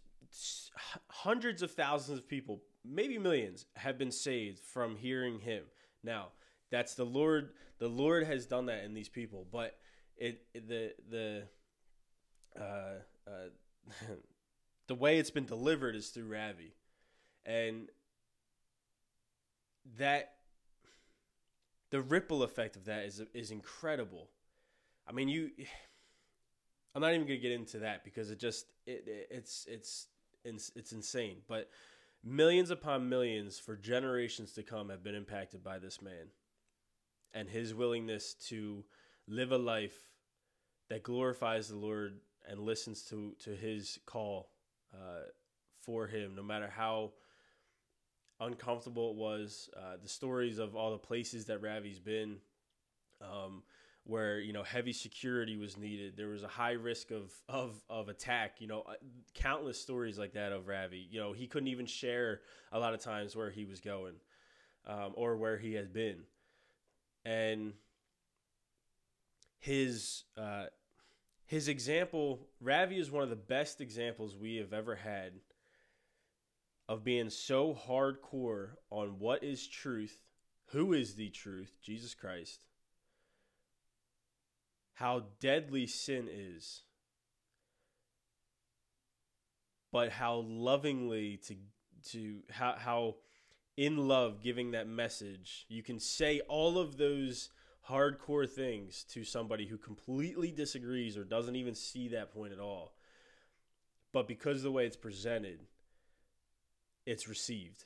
hundreds 1.09 1.63
of 1.63 1.71
thousands 1.71 2.19
of 2.19 2.29
people, 2.29 2.63
maybe 2.85 3.17
millions, 3.17 3.67
have 3.77 3.97
been 3.97 4.11
saved 4.11 4.59
from 4.59 4.97
hearing 4.97 5.39
him. 5.39 5.63
Now, 6.03 6.29
that's 6.71 6.95
the 6.95 7.05
Lord. 7.07 7.51
The 7.79 7.89
Lord 7.89 8.27
has 8.27 8.45
done 8.47 8.67
that 8.67 8.85
in 8.85 8.93
these 8.93 9.09
people, 9.09 9.47
but 9.53 9.79
it, 10.19 10.43
the 10.55 10.93
the 11.11 11.43
uh, 12.59 13.01
uh, 13.27 13.49
the 14.87 14.95
way 14.95 15.19
it's 15.19 15.31
been 15.31 15.47
delivered 15.47 15.95
is 15.95 16.09
through 16.09 16.29
Ravi, 16.31 16.75
and 17.47 17.89
that 19.99 20.35
the 21.91 22.01
ripple 22.01 22.43
effect 22.43 22.77
of 22.77 22.85
that 22.87 23.05
is 23.05 23.23
is 23.35 23.51
incredible. 23.51 24.29
I 25.07 25.13
mean, 25.13 25.29
you. 25.29 25.51
I'm 26.95 27.03
not 27.03 27.13
even 27.15 27.27
gonna 27.27 27.37
get 27.37 27.53
into 27.53 27.81
that 27.81 28.03
because 28.03 28.31
it 28.31 28.41
just 28.41 28.67
it, 28.87 29.05
it 29.07 29.29
it's 29.31 29.67
it's 29.69 30.09
it's 30.45 30.93
insane. 30.93 31.37
But 31.47 31.69
millions 32.25 32.71
upon 32.71 33.09
millions 33.09 33.59
for 33.59 33.77
generations 33.77 34.53
to 34.53 34.63
come 34.63 34.89
have 34.89 35.05
been 35.05 35.15
impacted 35.15 35.63
by 35.63 35.79
this 35.79 36.03
man 36.03 36.33
and 37.33 37.49
his 37.49 37.75
willingness 37.75 38.35
to 38.49 38.85
live 39.29 39.53
a 39.53 39.59
life 39.59 40.08
that 40.89 41.03
glorifies 41.03 41.69
the 41.69 41.77
Lord 41.77 42.21
and 42.49 42.61
listens 42.61 43.03
to 43.05 43.35
to 43.41 43.51
his 43.51 43.99
call 44.07 44.51
uh, 44.95 45.27
for 45.81 46.07
him, 46.07 46.35
no 46.35 46.43
matter 46.43 46.69
how 46.69 47.13
uncomfortable 48.41 49.11
it 49.11 49.17
was. 49.17 49.71
Uh, 49.77 49.97
the 50.03 50.09
stories 50.09 50.59
of 50.59 50.75
all 50.75 50.91
the 50.93 50.99
places 50.99 51.47
that 51.47 51.61
Ravi's 51.63 51.99
been, 51.99 52.39
um, 53.21 53.63
where 54.05 54.41
you 54.41 54.53
know 54.53 54.63
heavy 54.63 54.93
security 54.93 55.57
was 55.57 55.77
needed. 55.77 56.17
There 56.17 56.29
was 56.29 56.43
a 56.43 56.49
high 56.49 56.73
risk 56.73 57.11
of 57.11 57.33
of 57.49 57.83
of 57.91 58.09
attack. 58.09 58.61
You 58.61 58.69
know, 58.69 58.83
uh, 58.83 58.95
countless 59.35 59.81
stories 59.81 60.19
like 60.19 60.33
that 60.35 60.53
of 60.53 60.69
Ravi. 60.69 61.07
You 61.11 61.21
know, 61.21 61.33
he 61.33 61.47
couldn't 61.47 61.69
even 61.69 61.87
share 61.87 62.41
a 62.73 62.79
lot 62.79 62.95
of 62.95 63.01
times 63.01 63.37
where 63.37 63.51
he 63.51 63.65
was 63.65 63.81
going, 63.81 64.15
um, 64.87 65.13
or 65.15 65.37
where 65.37 65.59
he 65.59 65.75
had 65.75 65.93
been, 65.93 66.23
and 67.25 67.75
his. 69.59 70.25
Uh, 70.37 70.67
his 71.49 71.67
example, 71.67 72.47
Ravi 72.61 72.99
is 72.99 73.11
one 73.11 73.23
of 73.23 73.31
the 73.31 73.37
best 73.37 73.81
examples 73.81 74.37
we 74.37 74.57
have 74.57 74.75
ever 74.75 74.95
had 74.95 75.33
of 76.87 77.03
being 77.03 77.31
so 77.31 77.75
hardcore 77.75 78.73
on 78.91 79.19
what 79.19 79.43
is 79.43 79.67
truth, 79.67 80.19
who 80.73 80.93
is 80.93 81.15
the 81.15 81.31
truth, 81.31 81.73
Jesus 81.83 82.15
Christ, 82.15 82.67
how 84.93 85.25
deadly 85.41 85.87
sin 85.87 86.29
is, 86.31 86.83
but 89.91 90.11
how 90.11 90.45
lovingly 90.47 91.39
to 91.47 91.57
to 92.11 92.41
how 92.51 92.75
how 92.77 93.15
in 93.79 93.97
love 93.97 94.43
giving 94.43 94.73
that 94.73 94.87
message, 94.87 95.65
you 95.71 95.83
can 95.83 95.99
say 95.99 96.41
all 96.41 96.79
of 96.79 96.99
those 96.99 97.49
hardcore 97.89 98.49
things 98.49 99.05
to 99.11 99.25
somebody 99.25 99.67
who 99.67 99.77
completely 99.77 100.51
disagrees 100.51 101.17
or 101.17 101.25
doesn't 101.25 101.57
even 101.57 101.75
see 101.75 102.09
that 102.09 102.33
point 102.33 102.53
at 102.53 102.61
all. 102.61 102.93
But 104.13 104.29
because 104.29 104.59
of 104.59 104.63
the 104.65 104.73
way 104.73 104.87
it's 104.87 104.97
presented, 104.97 105.61
it's 107.07 107.29
received. 107.29 107.85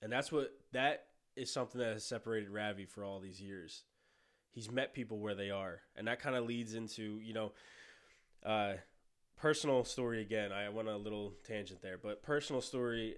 And 0.00 0.12
that's 0.12 0.32
what 0.32 0.52
that 0.72 1.06
is 1.36 1.50
something 1.50 1.80
that 1.80 1.94
has 1.94 2.04
separated 2.04 2.50
Ravi 2.50 2.84
for 2.84 3.04
all 3.04 3.20
these 3.20 3.40
years. 3.40 3.84
He's 4.50 4.70
met 4.70 4.92
people 4.92 5.18
where 5.18 5.34
they 5.34 5.50
are, 5.50 5.80
and 5.96 6.06
that 6.08 6.20
kind 6.20 6.36
of 6.36 6.44
leads 6.44 6.74
into 6.74 7.20
you 7.22 7.32
know, 7.32 7.52
uh, 8.44 8.74
personal 9.36 9.84
story 9.84 10.20
again. 10.20 10.52
I 10.52 10.68
went 10.68 10.88
on 10.88 10.94
a 10.94 10.98
little 10.98 11.32
tangent 11.46 11.80
there, 11.80 11.96
but 11.96 12.22
personal 12.22 12.60
story. 12.60 13.16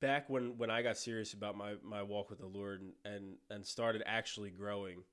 Back 0.00 0.28
when 0.28 0.58
when 0.58 0.70
I 0.70 0.82
got 0.82 0.96
serious 0.98 1.32
about 1.32 1.56
my 1.56 1.74
my 1.82 2.02
walk 2.02 2.30
with 2.30 2.38
the 2.38 2.46
Lord 2.46 2.80
and 2.82 2.92
and, 3.04 3.36
and 3.50 3.66
started 3.66 4.02
actually 4.06 4.50
growing. 4.50 5.04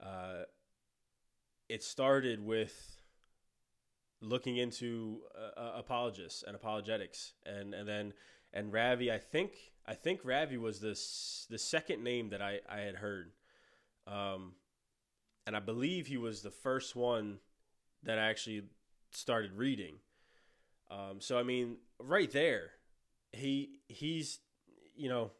Uh, 0.00 0.44
it 1.68 1.82
started 1.82 2.40
with 2.40 3.00
looking 4.20 4.56
into 4.56 5.20
uh, 5.36 5.60
uh, 5.60 5.72
apologists 5.76 6.42
and 6.46 6.56
apologetics, 6.56 7.32
and 7.44 7.74
and 7.74 7.88
then 7.88 8.12
and 8.52 8.72
Ravi. 8.72 9.10
I 9.12 9.18
think 9.18 9.72
I 9.86 9.94
think 9.94 10.20
Ravi 10.24 10.56
was 10.56 10.80
the 10.80 10.98
the 11.50 11.58
second 11.58 12.02
name 12.02 12.30
that 12.30 12.42
I 12.42 12.60
I 12.68 12.80
had 12.80 12.96
heard 12.96 13.32
Um, 14.06 14.54
and 15.46 15.56
I 15.56 15.60
believe 15.60 16.06
he 16.06 16.16
was 16.18 16.42
the 16.42 16.50
first 16.50 16.96
one 16.96 17.40
that 18.02 18.18
I 18.18 18.28
actually 18.30 18.64
started 19.12 19.52
reading. 19.54 19.98
Um, 20.90 21.20
so 21.20 21.38
I 21.38 21.42
mean, 21.42 21.78
right 21.98 22.30
there, 22.30 22.72
he 23.34 23.80
he's 23.88 24.40
you 24.96 25.08
know 25.08 25.30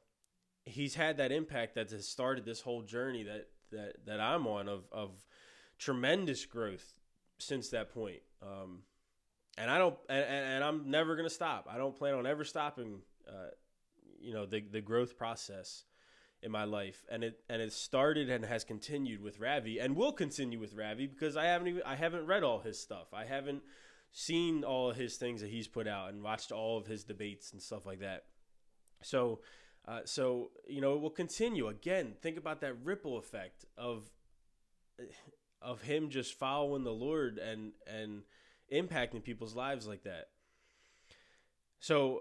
he's 0.64 0.94
had 0.94 1.18
that 1.18 1.32
impact 1.32 1.74
that 1.74 1.90
has 1.90 2.08
started 2.08 2.44
this 2.44 2.60
whole 2.60 2.82
journey 2.82 3.22
that 3.24 3.48
that 3.70 4.06
that 4.06 4.20
I'm 4.20 4.46
on 4.46 4.68
of 4.68 4.84
of 4.92 5.10
tremendous 5.78 6.46
growth 6.46 6.94
since 7.38 7.68
that 7.70 7.92
point. 7.92 8.22
Um, 8.42 8.80
and 9.56 9.70
I 9.70 9.78
don't, 9.78 9.96
and, 10.08 10.24
and 10.24 10.64
I'm 10.64 10.90
never 10.90 11.16
gonna 11.16 11.30
stop. 11.30 11.68
I 11.70 11.76
don't 11.76 11.96
plan 11.96 12.14
on 12.14 12.26
ever 12.26 12.44
stopping. 12.44 13.00
Uh, 13.28 13.50
you 14.20 14.32
know 14.32 14.46
the 14.46 14.60
the 14.60 14.80
growth 14.80 15.16
process 15.16 15.84
in 16.42 16.50
my 16.50 16.64
life, 16.64 17.04
and 17.10 17.22
it 17.22 17.40
and 17.48 17.60
it 17.60 17.72
started 17.72 18.30
and 18.30 18.44
has 18.44 18.64
continued 18.64 19.20
with 19.20 19.38
Ravi, 19.38 19.78
and 19.78 19.96
will 19.96 20.12
continue 20.12 20.58
with 20.58 20.74
Ravi 20.74 21.06
because 21.06 21.36
I 21.36 21.44
haven't 21.44 21.68
even 21.68 21.82
I 21.84 21.94
haven't 21.94 22.26
read 22.26 22.42
all 22.42 22.60
his 22.60 22.78
stuff. 22.78 23.08
I 23.12 23.24
haven't 23.24 23.62
seen 24.16 24.62
all 24.62 24.92
his 24.92 25.16
things 25.16 25.40
that 25.40 25.50
he's 25.50 25.66
put 25.66 25.88
out 25.88 26.10
and 26.10 26.22
watched 26.22 26.52
all 26.52 26.78
of 26.78 26.86
his 26.86 27.02
debates 27.02 27.52
and 27.52 27.60
stuff 27.60 27.84
like 27.84 27.98
that. 27.98 28.22
So, 29.02 29.40
uh, 29.86 30.00
so 30.04 30.52
you 30.68 30.80
know, 30.80 30.94
it 30.94 31.00
will 31.00 31.10
continue. 31.10 31.66
Again, 31.66 32.14
think 32.22 32.38
about 32.38 32.60
that 32.60 32.76
ripple 32.84 33.18
effect 33.18 33.66
of 33.76 34.04
of 35.60 35.82
him 35.82 36.10
just 36.10 36.38
following 36.38 36.84
the 36.84 36.92
Lord 36.92 37.38
and 37.38 37.72
and 37.86 38.22
impacting 38.72 39.22
people's 39.22 39.56
lives 39.56 39.86
like 39.86 40.04
that. 40.04 40.28
So 41.80 42.20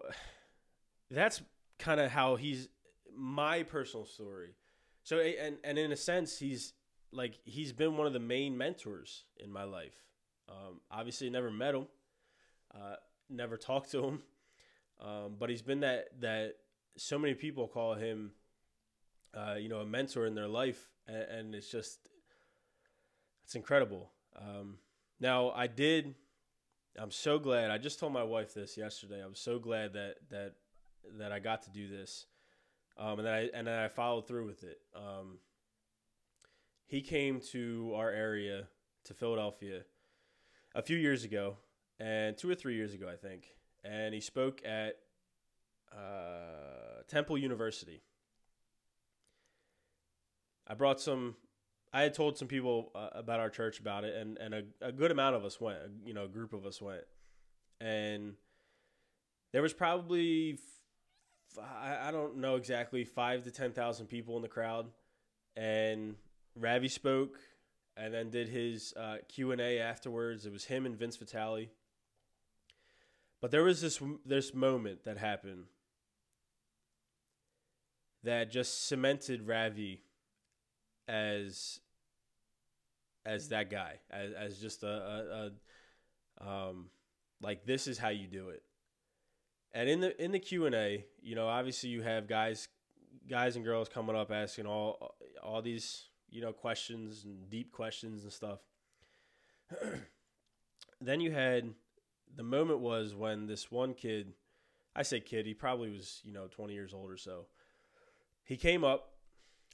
that's 1.12 1.43
kind 1.77 2.01
of 2.01 2.09
how 2.09 2.38
he's 2.38 2.69
my 3.15 3.62
personal 3.62 4.07
story. 4.07 4.55
So 5.03 5.19
and 5.19 5.57
and 5.63 5.77
in 5.77 5.91
a 5.91 5.97
sense, 5.97 6.39
he's 6.39 6.73
like 7.12 7.38
he's 7.43 7.71
been 7.71 7.97
one 7.97 8.07
of 8.07 8.13
the 8.13 8.19
main 8.19 8.57
mentors 8.57 9.25
in 9.38 9.51
my 9.51 9.63
life. 9.63 10.03
Um, 10.50 10.81
obviously, 10.91 11.29
never 11.29 11.51
met 11.51 11.75
him, 11.75 11.88
uh, 12.73 12.95
never 13.29 13.57
talked 13.57 13.91
to 13.91 14.03
him, 14.03 14.23
um, 15.01 15.35
but 15.39 15.50
he's 15.50 15.62
been 15.62 15.81
that 15.81 16.19
that 16.21 16.55
so 16.97 17.17
many 17.17 17.33
people 17.33 17.67
call 17.67 17.95
him, 17.95 18.31
uh, 19.33 19.55
you 19.55 19.69
know, 19.69 19.79
a 19.79 19.85
mentor 19.85 20.25
in 20.25 20.35
their 20.35 20.47
life, 20.47 20.89
and, 21.07 21.23
and 21.23 21.55
it's 21.55 21.69
just 21.69 22.09
it's 23.43 23.55
incredible. 23.55 24.12
Um, 24.35 24.77
now, 25.19 25.51
I 25.51 25.67
did. 25.67 26.15
I'm 26.97 27.12
so 27.12 27.39
glad. 27.39 27.71
I 27.71 27.77
just 27.77 28.00
told 28.00 28.13
my 28.13 28.23
wife 28.23 28.53
this 28.53 28.77
yesterday. 28.77 29.23
I 29.23 29.27
was 29.27 29.39
so 29.39 29.59
glad 29.59 29.93
that 29.93 30.15
that 30.29 30.53
that 31.17 31.31
I 31.31 31.39
got 31.39 31.63
to 31.63 31.69
do 31.69 31.88
this 31.88 32.27
um, 32.97 33.19
and 33.19 33.27
then 33.27 33.33
I 33.33 33.50
and 33.53 33.67
then 33.67 33.79
I 33.79 33.88
followed 33.88 34.27
through 34.27 34.45
with 34.45 34.63
it. 34.63 34.79
Um, 34.95 35.39
he 36.85 37.01
came 37.01 37.39
to 37.51 37.93
our 37.95 38.12
area 38.12 38.67
to 39.05 39.13
Philadelphia 39.13 39.81
a 40.75 40.82
few 40.82 40.98
years 40.98 41.24
ago, 41.24 41.58
and 42.00 42.38
two 42.38 42.50
or 42.50 42.56
three 42.56 42.75
years 42.75 42.94
ago, 42.94 43.08
I 43.12 43.15
think, 43.15 43.56
and 43.84 44.13
he 44.13 44.22
spoke 44.22 44.62
at 44.65 44.98
uh, 45.92 47.03
Temple 47.08 47.38
University. 47.38 48.01
I 50.68 50.74
brought 50.74 51.00
some. 51.00 51.36
I 51.96 52.01
had 52.01 52.15
told 52.15 52.38
some 52.38 52.48
people 52.48 52.92
uh, 52.96 53.10
about 53.13 53.39
our 53.39 53.50
church 53.50 53.80
about 53.80 54.03
it, 54.03 54.15
and 54.15 54.38
and 54.38 54.53
a, 54.53 54.63
a 54.82 54.92
good 54.92 55.12
amount 55.12 55.36
of 55.36 55.46
us 55.46 55.60
went. 55.62 55.80
You 56.06 56.13
know, 56.13 56.25
a 56.25 56.30
group 56.30 56.53
of 56.53 56.65
us 56.65 56.82
went, 56.82 57.03
and 57.80 58.34
there 59.51 59.62
was 59.62 59.74
probably 59.74 60.58
I, 61.62 62.08
I 62.08 62.12
don't 62.12 62.38
know 62.38 62.56
exactly 62.56 63.03
five 63.03 63.44
to 63.44 63.51
ten 63.51 63.72
thousand 63.72 64.08
people 64.08 64.36
in 64.38 64.42
the 64.42 64.48
crowd, 64.48 64.88
and 65.56 66.15
Ravi 66.56 66.88
spoke, 66.88 67.39
and 67.95 68.13
then 68.13 68.29
did 68.29 68.49
his 68.49 68.93
uh, 68.97 69.17
Q 69.27 69.51
and 69.51 69.62
A 69.62 69.79
afterwards. 69.79 70.45
It 70.45 70.51
was 70.51 70.65
him 70.65 70.86
and 70.86 70.97
Vince 70.97 71.17
Vitale. 71.17 71.69
But 73.41 73.51
there 73.51 73.63
was 73.63 73.82
this 73.82 74.01
this 74.25 74.53
moment 74.53 75.03
that 75.03 75.17
happened 75.17 75.65
that 78.23 78.51
just 78.51 78.88
cemented 78.88 79.47
Ravi 79.47 80.01
as 81.08 81.79
as 83.25 83.49
that 83.49 83.69
guy, 83.69 83.99
as 84.10 84.32
as 84.34 84.60
just 84.60 84.84
a, 84.84 84.88
a, 84.88 85.51
a 86.41 86.47
um 86.47 86.89
like 87.41 87.65
this 87.65 87.88
is 87.88 87.97
how 87.97 88.10
you 88.10 88.27
do 88.27 88.49
it. 88.49 88.63
And 89.73 89.89
in 89.89 89.99
the 89.99 90.23
in 90.23 90.32
the 90.32 90.39
Q 90.39 90.65
and 90.65 90.75
A, 90.75 91.06
you 91.21 91.36
know, 91.36 91.47
obviously 91.47 91.89
you 91.89 92.01
have 92.01 92.27
guys, 92.27 92.67
guys 93.29 93.56
and 93.56 93.65
girls 93.65 93.89
coming 93.89 94.15
up 94.15 94.32
asking 94.32 94.67
all 94.67 95.15
all 95.43 95.62
these 95.62 96.06
you 96.34 96.41
know 96.41 96.52
questions 96.52 97.24
and 97.24 97.50
deep 97.50 97.72
questions 97.72 98.24
and 98.24 98.34
stuff. 98.34 98.60
then 101.02 101.22
you 101.22 101.32
had 101.32 101.74
the 102.36 102.43
moment 102.43 102.80
was 102.80 103.13
when 103.13 103.46
this 103.46 103.72
one 103.72 103.93
kid, 103.93 104.34
I 104.96 105.04
say 105.04 105.19
kid, 105.19 105.46
he 105.46 105.54
probably 105.54 105.89
was 105.89 106.22
you 106.24 106.34
know 106.34 106.48
twenty 106.48 106.74
years 106.74 106.93
old 106.93 107.10
or 107.10 107.17
so. 107.17 107.46
He 108.43 108.58
came 108.58 108.84
up, 108.84 109.13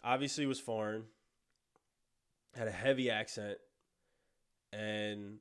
obviously 0.03 0.45
was 0.45 0.59
foreign, 0.59 1.05
had 2.55 2.67
a 2.67 2.71
heavy 2.71 3.09
accent, 3.09 3.57
and 4.73 5.37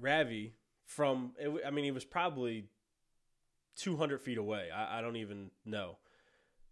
Ravi 0.00 0.54
from 0.84 1.32
I 1.66 1.70
mean 1.70 1.84
he 1.84 1.90
was 1.90 2.04
probably 2.04 2.66
200 3.76 4.20
feet 4.20 4.38
away. 4.38 4.68
I, 4.74 4.98
I 4.98 5.00
don't 5.00 5.16
even 5.16 5.50
know. 5.64 5.98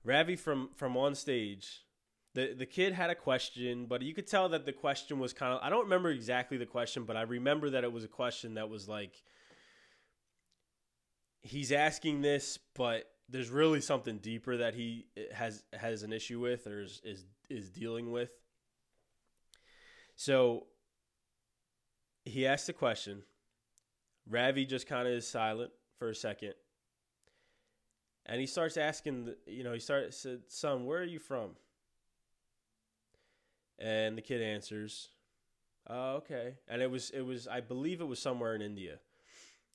Ravi 0.04 0.36
from 0.36 0.70
from 0.76 0.96
on 0.96 1.14
stage, 1.14 1.84
the 2.34 2.54
the 2.54 2.66
kid 2.66 2.92
had 2.92 3.10
a 3.10 3.14
question, 3.14 3.86
but 3.86 4.02
you 4.02 4.14
could 4.14 4.26
tell 4.26 4.48
that 4.50 4.64
the 4.64 4.72
question 4.72 5.18
was 5.18 5.32
kind 5.32 5.52
of 5.52 5.60
I 5.62 5.70
don't 5.70 5.84
remember 5.84 6.10
exactly 6.10 6.56
the 6.56 6.66
question, 6.66 7.04
but 7.04 7.16
I 7.16 7.22
remember 7.22 7.70
that 7.70 7.84
it 7.84 7.92
was 7.92 8.04
a 8.04 8.08
question 8.08 8.54
that 8.54 8.68
was 8.68 8.88
like 8.88 9.22
he's 11.42 11.72
asking 11.72 12.22
this, 12.22 12.58
but 12.74 13.10
there's 13.28 13.50
really 13.50 13.80
something 13.80 14.18
deeper 14.18 14.56
that 14.58 14.74
he 14.74 15.06
eh, 15.16 15.22
has 15.32 15.62
has 15.72 16.02
an 16.02 16.12
issue 16.12 16.40
with 16.40 16.66
or 16.66 16.82
is 16.82 17.00
is, 17.04 17.24
is 17.48 17.70
dealing 17.70 18.12
with. 18.12 18.32
So 20.16 20.66
he 22.24 22.46
asked 22.46 22.66
the 22.66 22.72
question 22.72 23.22
Ravi 24.28 24.66
just 24.66 24.86
kind 24.86 25.08
of 25.08 25.14
is 25.14 25.26
silent 25.26 25.72
for 25.98 26.10
a 26.10 26.14
second. 26.14 26.54
And 28.26 28.40
he 28.40 28.46
starts 28.46 28.76
asking, 28.76 29.34
you 29.46 29.64
know, 29.64 29.72
he 29.72 29.80
started 29.80 30.14
said, 30.14 30.42
"Son, 30.48 30.84
where 30.84 31.00
are 31.00 31.04
you 31.04 31.18
from?" 31.18 31.56
And 33.80 34.16
the 34.16 34.22
kid 34.22 34.42
answers, 34.42 35.08
"Oh, 35.88 36.16
okay." 36.16 36.54
And 36.68 36.82
it 36.82 36.90
was 36.90 37.10
it 37.10 37.22
was 37.22 37.48
I 37.48 37.60
believe 37.60 38.00
it 38.00 38.06
was 38.06 38.20
somewhere 38.20 38.54
in 38.54 38.62
India. 38.62 38.98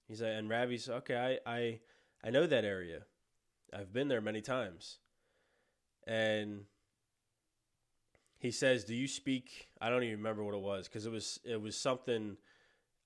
He's 0.07 0.21
like, 0.21 0.33
and 0.33 0.49
Ravi's 0.49 0.89
okay. 0.89 1.39
I 1.45 1.51
I 1.51 1.79
I 2.23 2.29
know 2.29 2.45
that 2.47 2.65
area. 2.65 3.01
I've 3.73 3.91
been 3.91 4.07
there 4.07 4.21
many 4.21 4.41
times. 4.41 4.99
And 6.07 6.65
he 8.37 8.51
says, 8.51 8.83
"Do 8.83 8.93
you 8.93 9.07
speak?" 9.07 9.69
I 9.81 9.89
don't 9.89 10.03
even 10.03 10.17
remember 10.17 10.43
what 10.43 10.53
it 10.53 10.61
was 10.61 10.87
because 10.87 11.05
it 11.05 11.11
was 11.11 11.39
it 11.43 11.59
was 11.59 11.75
something 11.75 12.37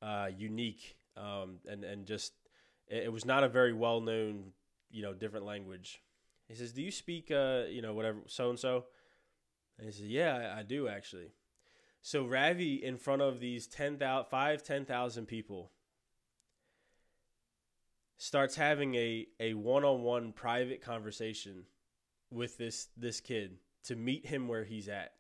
uh, 0.01 0.29
unique 0.38 0.97
um, 1.17 1.59
and 1.67 1.83
and 1.83 2.05
just 2.05 2.33
it, 2.88 3.03
it 3.03 3.13
was 3.13 3.25
not 3.25 3.43
a 3.43 3.49
very 3.49 3.73
well 3.73 4.01
known 4.01 4.51
you 4.91 5.01
know 5.01 5.13
different 5.13 5.45
language. 5.45 6.01
He 6.47 6.55
says, 6.55 6.73
"Do 6.73 6.81
you 6.81 6.91
speak 6.91 7.31
uh, 7.31 7.63
you 7.69 7.81
know 7.81 7.93
whatever 7.93 8.19
so 8.27 8.49
and 8.49 8.59
so?" 8.59 8.85
And 9.79 9.87
he 9.87 9.91
says, 9.93 10.07
"Yeah, 10.07 10.53
I, 10.55 10.59
I 10.59 10.63
do 10.63 10.87
actually." 10.87 11.31
So 12.01 12.25
Ravi 12.25 12.83
in 12.83 12.97
front 12.97 13.21
of 13.21 13.39
these 13.39 13.67
10,000 13.67 14.29
5 14.29 14.63
10,000 14.63 15.25
people 15.25 15.71
starts 18.17 18.55
having 18.55 18.95
a 18.95 19.27
a 19.39 19.53
one-on-one 19.53 20.33
private 20.33 20.81
conversation 20.81 21.63
with 22.29 22.57
this 22.57 22.89
this 22.97 23.21
kid 23.21 23.57
to 23.85 23.95
meet 23.95 24.25
him 24.25 24.47
where 24.47 24.65
he's 24.65 24.87
at. 24.87 25.13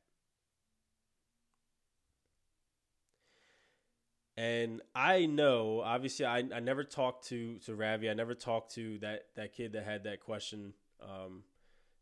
And 4.39 4.81
I 4.95 5.25
know, 5.25 5.81
obviously, 5.81 6.25
I, 6.25 6.37
I 6.37 6.61
never 6.61 6.85
talked 6.85 7.27
to, 7.27 7.57
to 7.65 7.75
Ravi. 7.75 8.09
I 8.09 8.13
never 8.13 8.33
talked 8.33 8.75
to 8.75 8.97
that, 8.99 9.25
that 9.35 9.53
kid 9.53 9.73
that 9.73 9.83
had 9.83 10.05
that 10.05 10.21
question 10.21 10.73
um, 11.03 11.43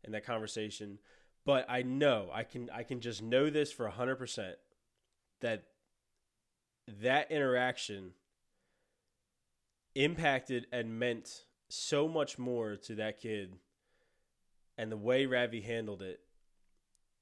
in 0.04 0.12
that 0.12 0.24
conversation. 0.24 1.00
But 1.48 1.64
I 1.66 1.80
know, 1.80 2.28
I 2.30 2.42
can 2.44 2.68
I 2.68 2.82
can 2.82 3.00
just 3.00 3.22
know 3.22 3.48
this 3.48 3.72
for 3.72 3.88
100% 3.88 4.52
that 5.40 5.64
that 7.00 7.30
interaction 7.30 8.12
impacted 9.94 10.66
and 10.70 10.98
meant 10.98 11.44
so 11.70 12.06
much 12.06 12.38
more 12.38 12.76
to 12.76 12.96
that 12.96 13.18
kid 13.18 13.54
and 14.76 14.92
the 14.92 14.98
way 14.98 15.24
Ravi 15.24 15.62
handled 15.62 16.02
it 16.02 16.20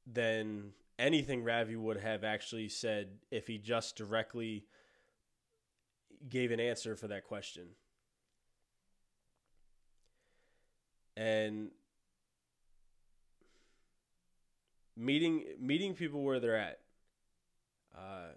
than 0.04 0.72
anything 0.98 1.44
Ravi 1.44 1.76
would 1.76 1.98
have 1.98 2.24
actually 2.24 2.68
said 2.68 3.18
if 3.30 3.46
he 3.46 3.58
just 3.58 3.94
directly– 3.94 4.64
gave 6.28 6.50
an 6.50 6.60
answer 6.60 6.96
for 6.96 7.08
that 7.08 7.24
question. 7.24 7.68
And 11.16 11.70
meeting 14.96 15.44
meeting 15.60 15.94
people 15.94 16.22
where 16.22 16.40
they're 16.40 16.56
at. 16.56 16.78
Uh, 17.96 18.32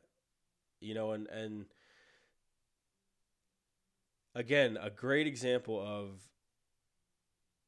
you 0.79 0.93
know, 0.93 1.11
and 1.11 1.27
and 1.27 1.65
again, 4.35 4.77
a 4.81 4.89
great 4.89 5.27
example 5.27 5.79
of 5.79 6.21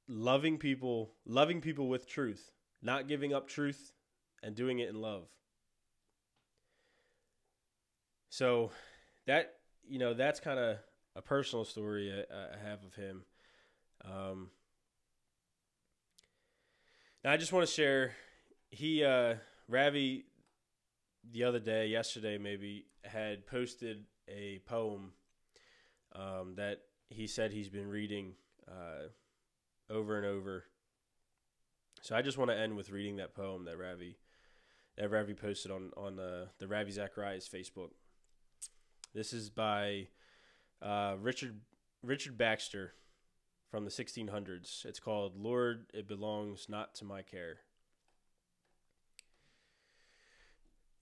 loving 0.08 0.58
people, 0.58 1.14
loving 1.26 1.62
people 1.62 1.88
with 1.88 2.08
truth, 2.08 2.52
not 2.82 3.08
giving 3.08 3.34
up 3.34 3.48
truth, 3.48 3.94
and 4.44 4.56
doing 4.56 4.80
it 4.80 4.90
in 4.90 5.02
love. 5.02 5.28
So 8.30 8.72
that 9.28 9.56
you 9.88 10.00
know 10.00 10.14
that's 10.14 10.40
kind 10.40 10.60
of 10.60 10.78
a 11.16 11.22
personal 11.22 11.66
story 11.66 12.12
I, 12.12 12.36
I 12.36 12.70
have 12.70 12.84
of 12.84 12.96
him. 12.96 13.24
Um, 14.06 14.50
now 17.24 17.32
I 17.32 17.38
just 17.38 17.52
want 17.54 17.68
to 17.68 17.74
share. 17.74 18.14
He 18.72 19.04
uh, 19.04 19.36
Ravi 19.68 20.26
the 21.30 21.44
other 21.44 21.60
day, 21.60 21.88
yesterday 21.88 22.38
maybe, 22.38 22.86
had 23.04 23.46
posted 23.46 24.06
a 24.30 24.60
poem 24.66 25.12
um, 26.14 26.56
that 26.56 26.80
he 27.10 27.28
said 27.28 27.52
he's 27.52 27.70
been 27.70 27.90
reading 27.90 28.34
uh, 28.68 29.10
over 29.90 30.18
and 30.18 30.26
over. 30.26 30.64
So 32.02 32.16
I 32.16 32.22
just 32.22 32.38
want 32.38 32.50
to 32.50 32.58
end 32.58 32.76
with 32.76 32.90
reading 32.90 33.18
that 33.18 33.36
poem 33.36 33.66
that 33.66 33.78
Ravi 33.78 34.18
that 34.98 35.12
Ravi 35.12 35.34
posted 35.34 35.72
on 35.72 35.92
on 35.98 36.18
uh, 36.18 36.46
the 36.60 36.68
Ravi 36.68 36.92
Zacharias 36.92 37.50
Facebook. 37.50 37.92
This 39.14 39.34
is 39.34 39.50
by 39.50 40.08
uh, 40.82 41.16
Richard 41.20 41.60
Richard 42.02 42.38
Baxter 42.38 42.94
from 43.70 43.84
the 43.84 43.92
1600s. 43.92 44.86
It's 44.86 45.00
called 45.00 45.36
"Lord, 45.36 45.88
It 45.94 46.08
Belongs 46.08 46.68
Not 46.70 46.96
to 46.96 47.06
My 47.06 47.22
Care." 47.22 47.60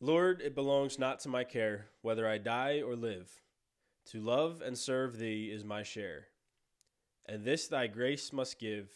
Lord, 0.02 0.42
it 0.42 0.56
belongs 0.56 0.98
not 0.98 1.20
to 1.22 1.30
my 1.30 1.44
care 1.44 1.88
whether 2.02 2.28
I 2.28 2.38
die 2.38 2.82
or 2.82 2.96
live. 2.96 3.42
To 4.12 4.22
love 4.22 4.62
and 4.66 4.78
serve 4.78 5.18
thee 5.18 5.52
is 5.52 5.64
my 5.66 5.84
share. 5.84 6.28
And 7.26 7.44
this 7.44 7.68
thy 7.68 7.88
grace 7.88 8.32
must 8.32 8.60
give. 8.60 8.90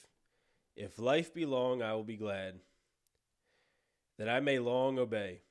If 0.75 0.97
life 0.97 1.33
be 1.33 1.45
long, 1.45 1.81
I 1.81 1.93
will 1.93 2.03
be 2.03 2.15
glad, 2.15 2.61
that 4.17 4.29
I 4.29 4.39
may 4.39 4.59
long 4.59 4.97
obey. 4.97 5.41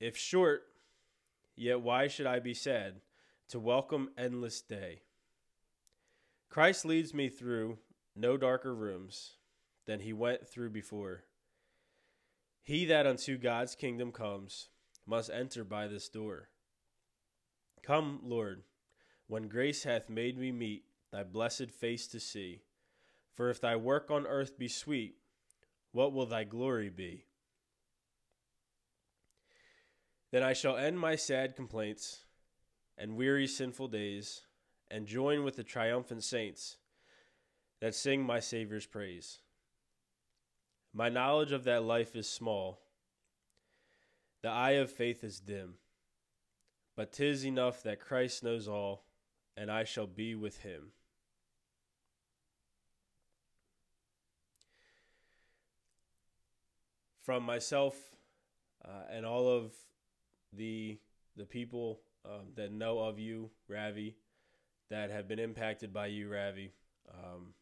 If 0.00 0.16
short, 0.16 0.62
yet 1.56 1.80
why 1.80 2.06
should 2.06 2.26
I 2.26 2.38
be 2.38 2.54
sad 2.54 3.00
to 3.48 3.58
welcome 3.58 4.10
endless 4.16 4.62
day? 4.62 5.02
Christ 6.48 6.84
leads 6.84 7.12
me 7.12 7.28
through 7.28 7.78
no 8.14 8.36
darker 8.36 8.74
rooms 8.74 9.32
than 9.86 10.00
he 10.00 10.12
went 10.12 10.46
through 10.46 10.70
before. 10.70 11.24
He 12.62 12.84
that 12.86 13.06
unto 13.06 13.38
God's 13.38 13.74
kingdom 13.74 14.12
comes 14.12 14.68
must 15.06 15.30
enter 15.30 15.64
by 15.64 15.88
this 15.88 16.08
door. 16.08 16.48
Come, 17.82 18.20
Lord, 18.22 18.62
when 19.26 19.48
grace 19.48 19.84
hath 19.84 20.08
made 20.08 20.38
me 20.38 20.52
meet 20.52 20.84
thy 21.10 21.24
blessed 21.24 21.70
face 21.70 22.06
to 22.08 22.20
see. 22.20 22.62
For 23.34 23.50
if 23.50 23.60
thy 23.60 23.76
work 23.76 24.10
on 24.10 24.26
earth 24.26 24.58
be 24.58 24.68
sweet, 24.68 25.16
what 25.90 26.12
will 26.12 26.26
thy 26.26 26.44
glory 26.44 26.90
be? 26.90 27.24
Then 30.30 30.42
I 30.42 30.52
shall 30.52 30.76
end 30.76 30.98
my 30.98 31.16
sad 31.16 31.56
complaints 31.56 32.24
and 32.96 33.16
weary 33.16 33.46
sinful 33.46 33.88
days, 33.88 34.42
and 34.90 35.06
join 35.06 35.44
with 35.44 35.56
the 35.56 35.64
triumphant 35.64 36.22
saints 36.22 36.76
that 37.80 37.94
sing 37.94 38.22
my 38.22 38.38
Saviour's 38.38 38.86
praise. 38.86 39.38
My 40.94 41.08
knowledge 41.08 41.52
of 41.52 41.64
that 41.64 41.84
life 41.84 42.14
is 42.14 42.28
small, 42.28 42.80
the 44.42 44.50
eye 44.50 44.72
of 44.72 44.90
faith 44.90 45.24
is 45.24 45.40
dim, 45.40 45.74
but 46.96 47.12
'tis 47.12 47.46
enough 47.46 47.82
that 47.82 48.00
Christ 48.00 48.42
knows 48.42 48.68
all, 48.68 49.04
and 49.56 49.70
I 49.70 49.84
shall 49.84 50.06
be 50.06 50.34
with 50.34 50.58
him. 50.58 50.92
From 57.22 57.44
myself 57.44 57.96
uh, 58.84 59.04
and 59.10 59.24
all 59.24 59.48
of 59.48 59.72
the 60.52 60.98
the 61.36 61.46
people 61.46 62.00
um, 62.26 62.52
that 62.56 62.72
know 62.72 62.98
of 62.98 63.18
you, 63.18 63.50
Ravi, 63.66 64.16
that 64.90 65.10
have 65.10 65.26
been 65.26 65.38
impacted 65.38 65.92
by 65.92 66.08
you, 66.08 66.30
Ravi. 66.30 66.72
Um, 67.08 67.54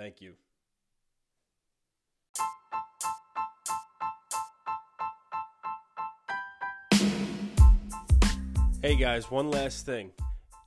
thank 0.00 0.22
you. 0.22 0.32
Hey 8.80 8.96
guys, 8.96 9.30
one 9.30 9.50
last 9.50 9.84
thing. 9.84 10.10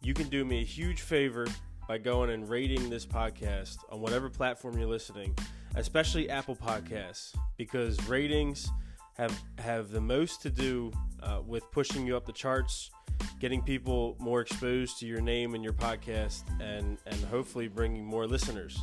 You 0.03 0.13
can 0.13 0.29
do 0.29 0.45
me 0.45 0.61
a 0.61 0.63
huge 0.63 1.01
favor 1.01 1.47
by 1.87 1.97
going 1.97 2.29
and 2.29 2.47
rating 2.47 2.91
this 2.91 3.07
podcast 3.07 3.77
on 3.89 4.01
whatever 4.01 4.29
platform 4.29 4.77
you're 4.77 4.87
listening, 4.87 5.35
especially 5.75 6.29
Apple 6.29 6.55
Podcasts, 6.55 7.33
because 7.57 8.07
ratings 8.07 8.69
have 9.15 9.35
have 9.57 9.89
the 9.89 10.01
most 10.01 10.43
to 10.43 10.51
do 10.51 10.91
uh, 11.23 11.39
with 11.43 11.63
pushing 11.71 12.05
you 12.05 12.15
up 12.15 12.27
the 12.27 12.33
charts, 12.33 12.91
getting 13.39 13.63
people 13.63 14.15
more 14.19 14.41
exposed 14.41 14.99
to 14.99 15.07
your 15.07 15.21
name 15.21 15.55
and 15.55 15.63
your 15.63 15.73
podcast, 15.73 16.43
and 16.61 16.99
and 17.07 17.15
hopefully 17.25 17.67
bringing 17.67 18.05
more 18.05 18.27
listeners. 18.27 18.79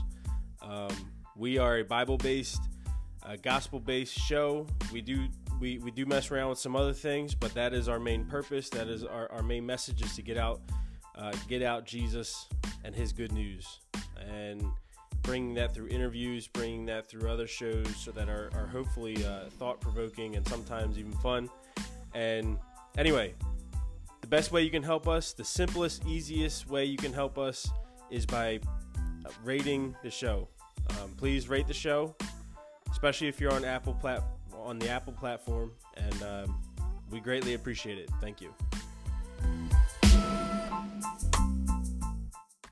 Um, 0.71 1.11
we 1.35 1.59
are 1.59 1.79
a 1.79 1.83
Bible 1.83 2.17
based, 2.17 2.63
uh, 3.25 3.35
gospel 3.43 3.81
based 3.81 4.17
show. 4.17 4.69
We 4.93 5.01
do 5.01 5.27
we, 5.59 5.79
we 5.79 5.91
do 5.91 6.07
mess 6.07 6.31
around 6.31 6.51
with 6.51 6.59
some 6.59 6.77
other 6.77 6.93
things, 6.93 7.35
but 7.35 7.53
that 7.55 7.75
is 7.75 7.89
our 7.89 7.99
main 7.99 8.25
purpose. 8.25 8.71
That 8.71 8.87
is 8.89 9.05
our, 9.05 9.31
our 9.33 9.43
main 9.43 9.67
message 9.67 10.01
is 10.01 10.15
to 10.15 10.23
get 10.23 10.39
out, 10.39 10.61
uh, 11.17 11.33
get 11.49 11.63
out 11.63 11.85
Jesus 11.85 12.47
and 12.85 12.95
His 12.95 13.13
good 13.13 13.33
news, 13.33 13.81
and 14.29 14.65
bringing 15.23 15.55
that 15.55 15.75
through 15.75 15.89
interviews, 15.89 16.47
bringing 16.47 16.87
that 16.87 17.09
through 17.09 17.29
other 17.29 17.49
shows 17.49 17.95
so 17.97 18.13
that 18.13 18.29
are, 18.29 18.49
are 18.55 18.67
hopefully 18.67 19.23
uh, 19.25 19.51
thought 19.59 19.81
provoking 19.81 20.37
and 20.37 20.47
sometimes 20.47 20.99
even 20.99 21.13
fun. 21.15 21.51
And 22.15 22.57
anyway, 22.97 23.35
the 24.21 24.29
best 24.29 24.53
way 24.53 24.63
you 24.63 24.71
can 24.71 24.85
help 24.85 25.09
us, 25.09 25.33
the 25.33 25.45
simplest, 25.45 26.07
easiest 26.07 26.71
way 26.71 26.85
you 26.85 26.97
can 26.97 27.13
help 27.13 27.39
us 27.39 27.69
is 28.09 28.25
by 28.25 28.61
rating 29.45 29.95
the 30.03 30.11
show. 30.11 30.49
Um, 30.88 31.11
please 31.16 31.49
rate 31.49 31.66
the 31.66 31.75
show, 31.75 32.14
especially 32.90 33.29
if 33.29 33.40
you're 33.40 33.53
on 33.53 33.64
Apple 33.64 33.95
plat- 33.95 34.25
on 34.53 34.79
the 34.79 34.88
Apple 34.88 35.12
platform, 35.12 35.73
and 35.97 36.23
um, 36.23 36.61
we 37.11 37.21
greatly 37.21 37.55
appreciate 37.55 37.99
it. 37.99 38.11
Thank 38.21 38.40
you. 38.40 38.55